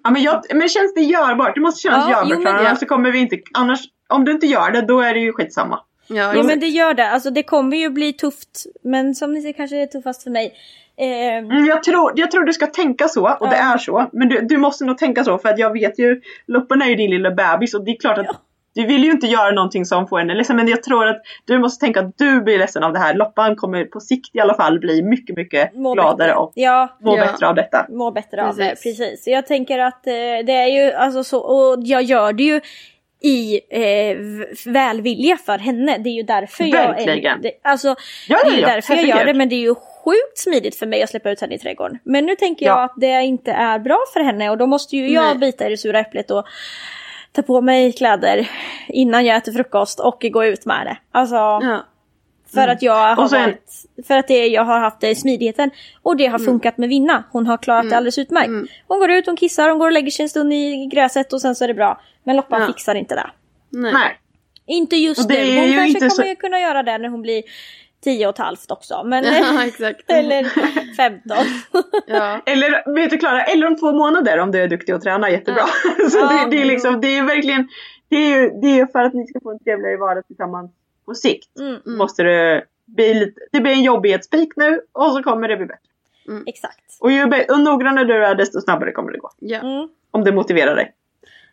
[0.03, 1.55] Ja, men, jag, men känns det görbart?
[1.55, 4.24] Det måste kännas Ja, jo, görbart men- för annars så kommer vi inte, annars, om
[4.24, 5.80] du inte gör det då är det ju skitsamma.
[6.11, 8.64] Ja, Ja men det gör det, alltså det kommer ju bli tufft.
[8.82, 10.52] Men som ni ser kanske det är tuffast för mig.
[10.96, 13.74] Eh, Mm, jag, tror, jag tror du ska tänka så och det Ja.
[13.74, 14.06] är så.
[14.12, 16.94] Men du, du måste nog tänka så för att jag vet ju, Loppan är ju
[16.94, 18.34] din lilla bebis och det är klart att Ja.
[18.74, 21.58] du vill ju inte göra någonting som får henne ledsen men jag tror att du
[21.58, 23.14] måste tänka att du blir ledsen av det här.
[23.14, 26.34] Loppan kommer på sikt i alla fall bli mycket mycket må gladare bättre.
[26.34, 27.24] och Ja, må Ja.
[27.26, 27.86] bättre av detta.
[27.88, 28.68] må bättre av det.
[28.68, 28.98] Precis.
[28.98, 29.26] Precis.
[29.26, 30.12] Jag tänker att eh,
[30.46, 32.61] det är ju alltså så, och jag gör det ju
[33.20, 34.16] i eh,
[34.72, 35.98] välvilja för henne.
[35.98, 36.88] Det är ju därför jag...
[36.88, 37.42] Verkligen.
[37.42, 37.94] Det, alltså,
[38.28, 40.86] Ja, det är ja, därför jag gör det men det är ju sjukt smidigt för
[40.86, 41.98] mig att släppa ut henne i trädgården.
[42.04, 42.84] Men nu tänker jag Ja.
[42.84, 45.38] att det inte är bra för henne och då måste ju jag Nej.
[45.38, 46.44] bita i det sura äpplet och
[47.32, 48.50] ta på mig kläder
[48.88, 50.96] innan jag äter frukost och gå ut med det.
[51.12, 51.86] Alltså Ja.
[52.55, 55.70] För att jag har sen- varit, för att det, jag har haft det smidigheten
[56.03, 57.24] och det har funkat med Vinna.
[57.32, 58.48] Hon har klarat det alldeles utmärkt.
[58.48, 58.66] Mm.
[58.88, 61.40] Hon går ut, hon kissar, hon går och lägger sig en stund i gräset och
[61.40, 62.01] sen så är det bra.
[62.24, 62.66] Men Loppan Ja.
[62.66, 63.30] fixar inte det.
[63.70, 63.92] Nej.
[63.92, 64.18] Nej.
[64.66, 65.59] Inte just Och det nu.
[65.61, 67.42] Hon ju kanske kommer så- ju kunna göra det när hon blir
[68.05, 69.03] 10 och ett halvt också.
[69.05, 70.01] Men, Ja, exakt.
[70.11, 70.44] eller
[70.96, 71.36] 15.
[72.07, 72.40] Ja.
[72.46, 75.62] Eller vet du Klara, eller om två månader om du är duktig och tränar jättebra.
[76.11, 76.26] så Ja.
[76.44, 77.68] det, det är liksom, det är verkligen,
[78.09, 80.70] det är ju det är för att ni ska få en trevligare vardag tillsammans
[81.11, 81.58] på sikt.
[81.58, 85.66] Mm, Måste det bli lite, det blir en jobbighetspik nu och så kommer det bli
[85.66, 85.80] bättre.
[86.46, 86.98] exakt.
[87.00, 89.30] Och ju och noggrannare du är desto snabbare kommer det gå.
[89.38, 89.58] Ja.
[89.58, 89.88] Mm.
[90.11, 90.94] Om det motiverar dig.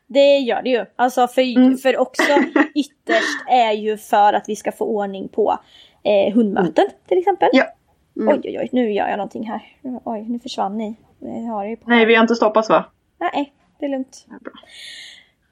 [0.08, 0.86] Det gör det ju.
[0.96, 1.78] Alltså för, Mm.
[1.78, 2.24] för också
[2.76, 5.60] ytterst är ju för att vi ska få ordning på
[6.04, 7.50] eh, hundmöten till exempel.
[7.54, 7.66] Ja.
[8.16, 8.28] Mm.
[8.34, 9.62] Oj oj oj, nu gör jag någonting här.
[10.04, 10.96] Oj, nu försvann ni.
[11.84, 12.86] På Nej vi har inte stoppat va?
[13.18, 14.26] Nej, det är lugnt.
[14.30, 14.54] Ja, bra.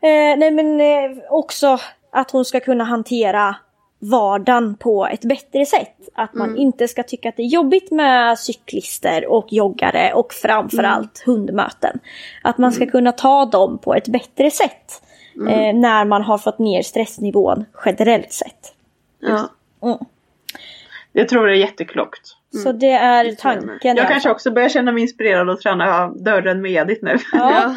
[0.10, 1.78] Eh, nej men eh, också
[2.12, 3.56] att hon ska kunna hantera
[4.00, 5.96] vardagen på ett bättre sätt.
[6.16, 11.24] Att man inte ska tycka att det är jobbigt med cyklister och joggare och framförallt
[11.26, 12.00] hundmöten.
[12.41, 15.02] Att man ska kunna ta dem på ett bättre sätt.
[15.50, 18.74] Eh, när man har fått ner stressnivån generellt sett.
[19.20, 19.50] Ja.
[19.84, 19.98] Mm.
[21.12, 22.22] Jag tror det är jätteklokt.
[22.64, 23.98] Så det är jag tanken.
[23.98, 27.18] Jag kanske också börjar känna mig inspirerad att träna dörren med Edith nu.
[27.34, 27.76] Ja,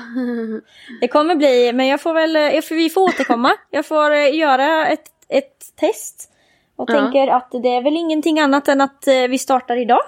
[1.00, 3.52] det kommer bli, men jag får väl, får, vi får återkomma.
[3.70, 6.30] Jag får eh, göra ett, ett test.
[6.76, 6.94] Och Ja.
[7.00, 10.02] tänker att det är väl ingenting annat än att eh, vi startar idag.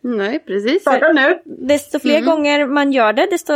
[0.00, 0.80] Nej, precis.
[0.80, 1.42] Starta nu!
[1.44, 3.52] Desto fler gånger man gör det, desto,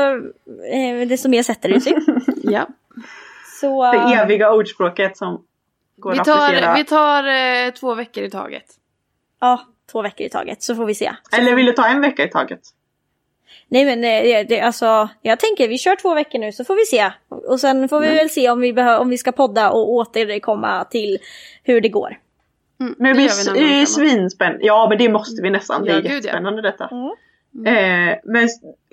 [0.73, 1.95] eh, desto mer sätter det sig.
[2.43, 2.67] Ja.
[3.61, 5.45] Så, Det eh, eviga ordspråket som
[5.97, 6.67] går Vi att applicera.
[6.67, 7.25] tar, vi tar
[7.67, 8.65] eh, två veckor i taget.
[9.41, 9.61] ja,
[9.93, 11.13] två veckor i taget så får vi se.
[11.31, 12.61] Så, Eller vill du ta en vecka i taget?
[13.69, 16.75] Nej men eh, det, det, alltså, jag tänker vi kör två veckor nu så får
[16.77, 17.11] vi se.
[17.49, 18.19] Och sen får vi Mm.
[18.19, 21.19] väl se om vi, behö- om vi ska podda och återkomma till
[21.63, 22.19] hur det går.
[22.81, 23.89] Mm, Men det framåt.
[23.89, 24.67] svinspännande.
[24.67, 25.85] Ja men det måste vi nästan.
[25.85, 26.15] Det Ja, är gud, ja.
[26.15, 26.89] jättespännande detta.
[26.91, 27.11] Mm.
[27.67, 28.49] Eh, men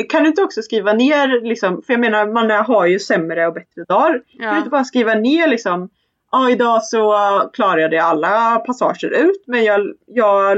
[0.09, 3.53] kan du inte också skriva ner liksom, för jag menar man har ju sämre och
[3.53, 4.11] bättre dagar.
[4.11, 4.57] Kan du Ja.
[4.57, 5.89] inte bara skriva ner liksom
[6.31, 7.13] Ja idag så
[7.53, 10.57] klarade jag alla passager ut men jag, jag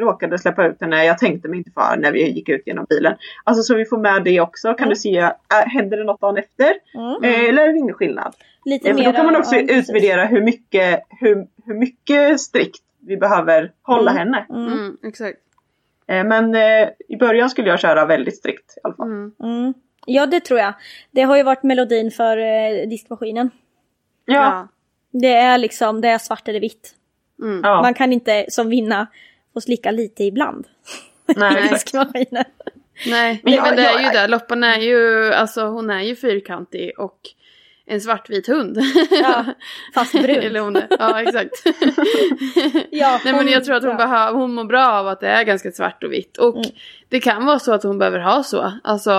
[0.00, 1.04] råkade släppa ut henne.
[1.04, 3.14] Jag tänkte mig inte för när vi gick ut genom bilen.
[3.44, 4.68] Alltså så vi får med det också.
[4.68, 4.88] Kan Mm.
[4.88, 5.32] du se, äh,
[5.66, 6.72] händer det något dagen efter?
[6.94, 7.24] Mm.
[7.24, 8.34] Eh, eller är det ingen skillnad?
[8.64, 12.82] Lite Eh, mer då kan man också ja, utvärdera hur mycket, hur, hur mycket strikt
[13.06, 14.18] vi behöver hålla Mm.
[14.18, 14.46] henne.
[14.50, 14.72] Mm.
[14.72, 15.38] Mm, exakt.
[16.06, 16.56] Eh, men
[17.08, 19.06] i början skulle jag köra väldigt strikt i alla fall.
[19.06, 19.32] Mm.
[19.42, 19.74] Mm.
[20.06, 20.72] Ja det tror jag.
[21.10, 22.36] Det har ju varit melodin för
[22.86, 23.50] diskmaskinen.
[24.34, 24.68] Ja, Ja.
[25.10, 26.94] Det är liksom, det är svart eller vitt.
[27.42, 27.60] Mm.
[27.64, 27.82] ja.
[27.82, 29.06] Man kan inte som vinna
[29.54, 30.66] få slicka lite ibland.
[31.26, 31.70] nej.
[33.06, 34.26] Nej, Men det är jag- ju det.
[34.26, 37.18] Loppan är ju, alltså hon är ju fyrkantig och
[37.88, 38.78] en svartvit hund.
[39.10, 39.44] Ja,
[39.94, 40.30] fast brun.
[40.36, 41.52] Eller hon är, ja exakt.
[42.90, 43.96] Ja, Nej men jag tror att hon, ja.
[43.96, 46.36] behöver, hon mår bra av att det är ganska svart och vitt.
[46.38, 46.70] Och Mm.
[47.08, 48.72] det kan vara så att hon behöver ha så.
[48.84, 49.10] Alltså,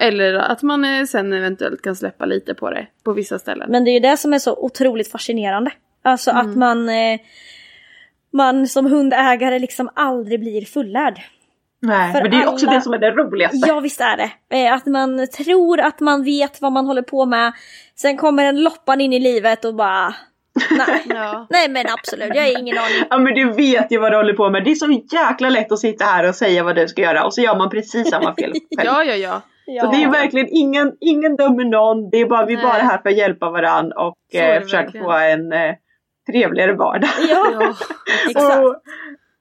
[0.00, 3.70] Eller att man eh, sen eventuellt kan släppa lite på det på vissa ställen.
[3.70, 5.70] Men det är ju det som är så otroligt fascinerande.
[6.02, 6.46] Alltså Mm.
[6.50, 7.20] att man, eh,
[8.32, 11.20] man som hundägare liksom aldrig blir fullärd.
[11.82, 12.12] Nej.
[12.12, 13.68] För Men det är också alla- det som är det roligaste.
[13.68, 14.30] Ja visst är det.
[14.66, 17.52] Eh, att man tror att man vet vad man håller på med.
[17.94, 20.14] Sen kommer en loppan in i livet och bara
[20.70, 21.02] nej.
[21.08, 21.46] Ja.
[21.50, 23.04] nej men absolut, jag har ingen aning.
[23.10, 24.64] Ja men du vet ju vad du håller på med.
[24.64, 27.34] Det är så jäkla lätt att sitta här och säga vad du ska göra och
[27.34, 28.86] så gör man precis samma fel själv.
[28.86, 29.40] ja, ja, ja.
[29.80, 32.10] Så det är verkligen ingen, ingen dömer någon.
[32.10, 35.04] Det är bara, vi är bara här för att hjälpa varandra och eh, försöka verkligen.
[35.06, 35.74] få en eh,
[36.32, 37.10] trevligare vardag.
[37.28, 37.74] Ja, ja.
[38.30, 38.58] exakt.
[38.64, 38.76] och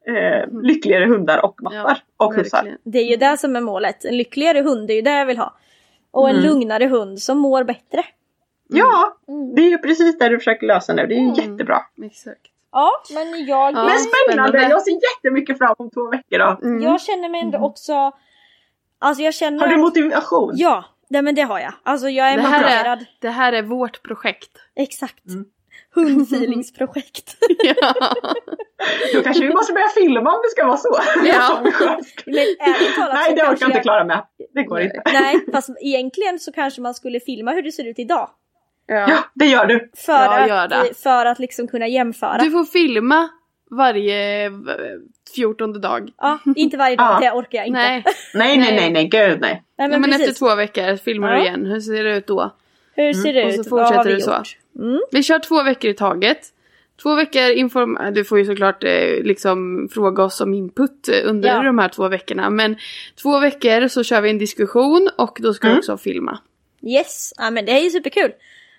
[0.07, 1.77] eh, lyckligare hundar och mappar.
[2.17, 2.77] Ja, och verkligen.
[2.83, 4.05] Det är ju det som är målet.
[4.05, 5.53] En lyckligare hund, det är ju det jag vill ha.
[6.11, 6.47] Och en Mm.
[6.49, 8.03] lugnare hund som mår bättre.
[8.67, 9.55] Ja, Mm.
[9.55, 11.07] det är ju precis det du försöker lösa nu.
[11.07, 11.33] Det är ju Mm.
[11.35, 11.81] jättebra.
[12.03, 12.41] Exakt.
[12.71, 13.83] Ja, men jag, Ja.
[13.85, 14.49] Men spännande!
[14.49, 14.61] spännande.
[14.69, 16.59] Jag ser jättemycket fram emot två veckor då.
[16.67, 16.81] Mm.
[16.81, 18.11] jag känner mig ändå också...
[18.99, 19.59] Alltså jag känner...
[19.59, 20.51] Har du motivation?
[20.55, 21.73] Ja, det, men det har jag.
[21.83, 22.99] Alltså jag är Det här, motiverad.
[22.99, 24.51] är, det här är vårt projekt.
[24.75, 25.25] Exakt.
[25.29, 25.45] Mm.
[25.95, 27.37] Hundfeelingsprojekt.
[27.63, 27.93] ja.
[29.13, 30.99] Då kanske vi måste börja filma om det ska vara så.
[31.25, 31.59] Ja.
[32.25, 34.25] Men ärligt talat Nej, det orkar jag inte klara med.
[34.53, 35.01] Det går inte.
[35.05, 38.29] Nej, fast egentligen så kanske man skulle filma hur det ser ut idag.
[38.87, 39.89] Ja, det gör du.
[39.95, 40.97] För, Ja, gör att, det.
[41.03, 42.37] för att liksom kunna jämföra.
[42.37, 43.29] Du får filma
[43.71, 44.51] varje eh,
[45.35, 46.09] fjortonde dag.
[46.17, 47.19] Ja, inte varje dag, Ja.
[47.19, 47.79] det orkar jag inte.
[47.79, 49.63] Nej, Nej, nej, nej, nej, gud nej.
[49.77, 51.35] Nej, men, men men efter två veckor filmar Ja.
[51.37, 51.65] du igen.
[51.65, 52.55] Hur ser det ut då?
[52.95, 53.63] Hur ser det Och ut?
[53.65, 54.31] så Vad har fortsätter vi du så.
[54.31, 54.57] gjort?
[54.79, 54.99] Mm.
[55.11, 56.37] Vi kör två veckor i taget.
[57.03, 57.97] Två veckor inform...
[58.13, 61.63] Du får ju såklart eh, liksom fråga oss om input eh, under Ja.
[61.63, 62.49] de här två veckorna.
[62.49, 62.75] Men
[63.21, 65.75] två veckor så kör vi en diskussion och då ska Mm.
[65.75, 66.39] du också filma.
[66.83, 68.31] Yes, ja men det är ju superkul.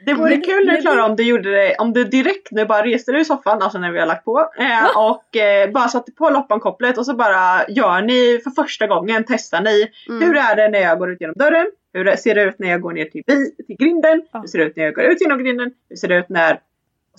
[0.07, 3.12] Det vore kul nu Klara om du gjorde det, om du direkt nu bara reste
[3.12, 6.30] dig ur soffan, alltså när vi har lagt på, eh, och eh, bara satte på
[6.30, 9.88] loppankopplet och så bara gör ni för första gången, testar ni.
[10.09, 10.22] Mm.
[10.22, 11.66] Hur är det när jag går ut genom dörren?
[11.97, 14.22] Hur ser det ut när jag går ner till, bi- till grinden?
[14.32, 14.38] Ja.
[14.40, 15.70] Hur ser det ut när jag går ut genom grinden?
[15.88, 16.59] Hur ser det ut när jag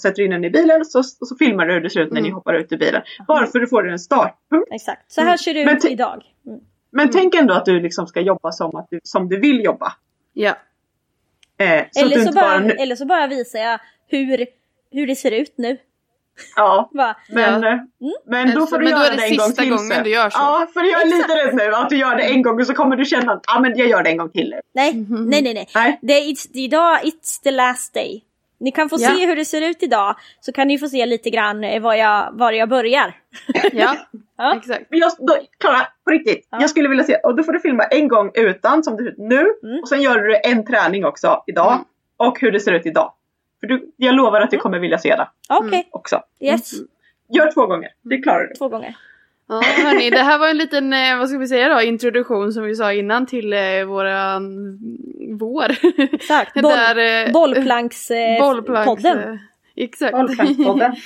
[0.02, 0.86] sätter in den i bilen?
[0.86, 2.36] Så, och så filmar du hur det ser ut när ni Mm.
[2.36, 3.02] hoppar ut ur bilen.
[3.28, 4.68] Bara för att du får en startpunkt.
[4.72, 6.24] Exakt, så här ser det Men ut idag.
[6.46, 6.60] Mm.
[6.92, 9.94] Men tänk ändå att du liksom ska jobba som, att du, som du vill jobba.
[10.34, 10.58] Ja.
[11.58, 12.72] Eh, så Eller, så bara, bara...
[12.74, 14.46] eller så bara visar jag hur,
[14.92, 15.78] hur det ser ut nu.
[16.56, 17.70] Ja, Bara, Men, Ja.
[17.70, 17.78] eh,
[18.26, 19.72] men då Men- får du men då göra är det det en gång sista till.
[19.72, 20.04] gången sen.
[20.04, 20.38] du gör så.
[20.40, 22.74] Ja, för jag är lite rädd nu att du gör det en gång och så
[22.74, 24.60] kommer du känna att ah, men jag gör det en gång till nu.
[24.74, 25.26] nej, Mhm.
[25.30, 25.68] nej, nej, nej.
[25.76, 26.00] Nej.
[26.02, 28.24] Det är it's, idag, it's the last day.
[28.60, 29.10] Ni kan få Ja.
[29.10, 31.94] se hur det ser ut idag, så kan ni få se lite grann eh, var
[31.94, 33.14] jag, var jag börjar.
[33.74, 33.96] Ja,
[34.38, 34.56] Ja.
[34.58, 34.86] exakt.
[34.90, 36.48] Men jag, då, Klara, på riktigt.
[36.52, 36.58] Ja.
[36.62, 39.10] Jag skulle vilja se, och då får du filma en gång utan som det ser
[39.10, 39.46] ut nu.
[39.64, 39.80] Mm.
[39.82, 41.72] Och sen gör du en träning också idag.
[41.74, 41.86] Mm.
[42.18, 43.14] Och hur det ser ut idag.
[43.60, 46.22] För du, jag lovar att du kommer vilja se det Okej, också.
[46.40, 46.72] yes.
[47.30, 48.54] Gör två gånger, det klarar du.
[48.56, 48.96] Två gånger.
[49.50, 52.64] Ja, hörni, det här var en liten, eh, vad ska vi säga då, introduktion som
[52.64, 54.44] vi sa innan till eh, våran
[55.40, 55.66] vår.
[56.14, 56.54] Exakt.
[56.62, 58.42] Boll, Där, eh, bollplankspodden.
[58.42, 59.20] bollplanks, podden.
[59.34, 59.40] eh,
[59.80, 60.16] Exakt.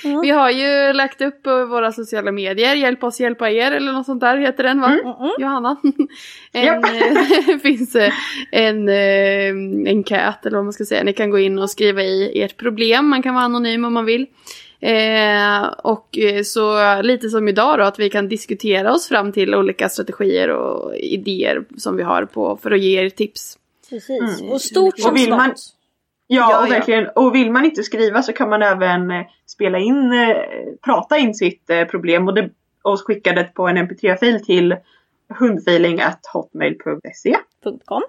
[0.22, 4.20] Vi har ju lagt upp våra sociala medier, Hjälp oss hjälpa er eller något sånt
[4.20, 4.88] där heter den va?
[5.04, 5.30] Mm-mm.
[5.38, 5.76] Johanna?
[6.52, 6.84] En, Japp.
[6.84, 8.12] eh, det finns eh,
[8.50, 11.04] en eh, enkät eller vad man ska säga.
[11.04, 13.08] Ni kan gå in och skriva i ert problem.
[13.08, 14.26] Man kan vara anonym om man vill.
[14.80, 19.88] Eh, och så lite som idag då att vi kan diskutera oss fram till olika
[19.88, 23.58] strategier och idéer som vi har på för att ge er tips.
[23.90, 24.40] Precis.
[24.40, 24.52] Mm.
[24.52, 25.54] Och stort som Och vill man-.
[26.34, 26.70] Ja, Ja, och ja.
[26.70, 27.08] verkligen.
[27.16, 30.36] Och vill man inte skriva så kan man även eh, spela in, eh,
[30.84, 32.50] prata in sitt eh, problem och, det,
[32.82, 34.76] och skicka det på en mp3-fil till
[35.38, 37.36] hundfeeling.hotmail.se
[37.84, 38.02] .com.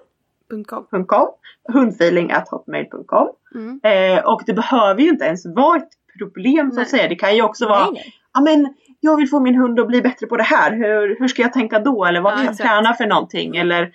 [0.66, 1.04] .com.
[1.06, 1.28] .com,
[1.72, 3.80] hundfeeling.hotmail.com Mm.
[3.82, 7.08] eh, Och det behöver ju inte ens vara ett problem så att säga.
[7.08, 7.88] Det kan ju också vara,
[8.34, 10.72] ja men jag vill få min hund att bli bättre på det här.
[10.72, 12.04] Hur, hur ska jag tänka då?
[12.04, 13.56] Eller vad Ja, vill jag träna för någonting?
[13.56, 13.92] Eller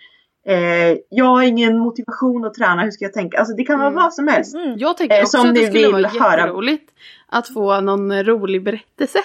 [0.47, 3.37] eh, jag har ingen motivation att träna, hur ska jag tänka?
[3.39, 4.03] Alltså det kan vara Mm.
[4.03, 4.55] vad som helst.
[4.55, 4.73] Mm.
[4.77, 6.37] Jag tänker Eh, också som att det skulle vara vill höra.
[6.39, 6.91] jätteroligt
[7.29, 9.19] att få någon rolig berättelse.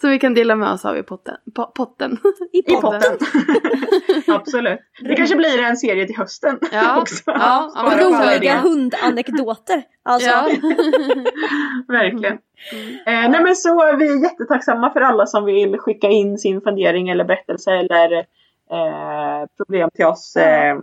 [0.00, 1.34] Som vi kan dela med oss av i potten.
[1.56, 2.18] Po- potten.
[2.52, 3.00] I I podden.
[3.00, 3.18] potten.
[4.34, 4.78] Absolut.
[5.00, 7.00] Det kanske blir en serie till hösten Ja.
[7.00, 7.22] också.
[7.26, 9.82] Ja, roliga hundanekdoter.
[10.02, 10.48] Alltså, Ja.
[11.88, 12.32] Verkligen.
[13.06, 17.08] Eh, nej men så är vi jättetacksamma för alla som vill skicka in sin fundering
[17.08, 18.24] eller berättelse eller
[18.70, 20.36] eh, problem till oss.
[20.36, 20.78] Eh,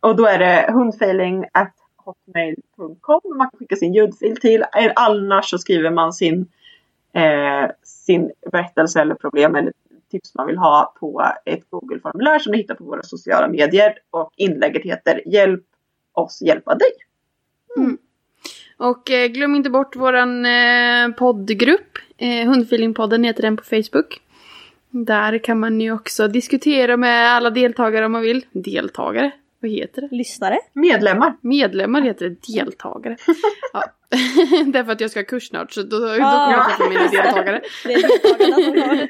[0.00, 3.20] och då är det hundfailing at hotmail.com.
[3.36, 4.64] Man kan skicka sin ljudfil till.
[4.96, 6.46] Annars så skriver man sin,
[7.12, 9.72] eh, sin berättelse eller problem eller
[10.10, 13.98] tips man vill ha på ett Google-formulär som ni hittar på våra sociala medier.
[14.10, 15.64] Och inlägget heter Hjälp
[16.12, 16.92] oss hjälpa dig.
[18.76, 21.98] Och eh, glöm inte bort våran eh, poddgrupp.
[22.16, 24.20] Eh, Hundfeelingpodden heter den på Facebook.
[24.96, 28.44] Där kan man ju också diskutera med alla deltagare om man vill.
[28.52, 29.30] Deltagare?
[29.60, 30.08] Vad heter det?
[30.16, 30.58] lyssnare.
[30.72, 31.36] Medlemmar.
[31.40, 33.16] Medlemmar heter det, deltagare.
[33.72, 33.82] Ja.
[34.66, 36.52] Därför att jag ska ha kurs snart så då, då kommer Ja.
[36.52, 37.60] jag träffa mina deltagare.
[37.84, 39.08] Det är.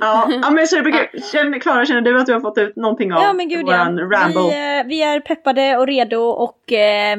[0.00, 1.22] Ja, ja men superkul.
[1.32, 3.64] Känner, Klara, känner du att du har fått ut någonting av Ja men gud ja.
[3.66, 4.40] våran ramble?
[4.42, 7.18] Vi, eh, vi är peppade och redo och eh,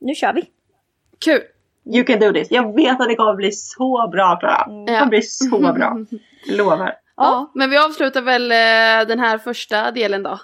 [0.00, 0.44] nu kör vi.
[1.24, 1.40] Kul!
[1.94, 2.50] You can do this.
[2.50, 4.66] Jag vet att det kommer bli så bra Klara.
[4.86, 4.98] Det Ja.
[4.98, 5.96] kommer bli så bra.
[6.46, 6.92] Jag lovar.
[7.16, 10.38] Ja, men vi avslutar väl eh, den här första delen då.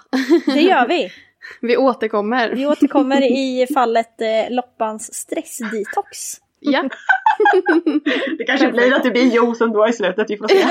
[0.45, 1.11] Det gör vi.
[1.61, 2.49] Vi återkommer.
[2.49, 6.17] Vi återkommer i fallet eh, Loppans stressdetox.
[6.59, 6.83] Ja.
[8.37, 10.29] Det kanske blir att det blir juice ändå i slutet.
[10.29, 10.65] Vi får se.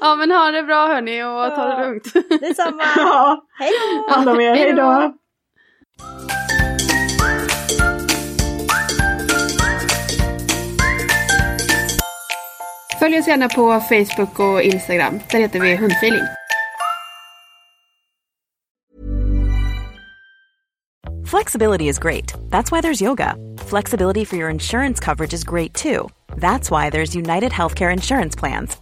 [0.00, 2.12] ja men ha det bra hörni och ta det lugnt.
[2.40, 2.82] Detsamma.
[2.96, 3.70] Ja, Hej
[4.08, 4.14] då!
[4.14, 4.54] hand om er.
[4.54, 5.12] Hej då.
[13.02, 15.20] Följ oss gärna på Facebook och Instagram.
[15.30, 16.24] Där heter vi Hundfeeling.
[21.26, 22.34] Flexibility is great.
[22.50, 23.34] That's why there's yoga.
[23.58, 26.08] Flexibility for your insurance coverage is great too.
[26.36, 28.81] That's why there's United Healthcare Insurance Plans.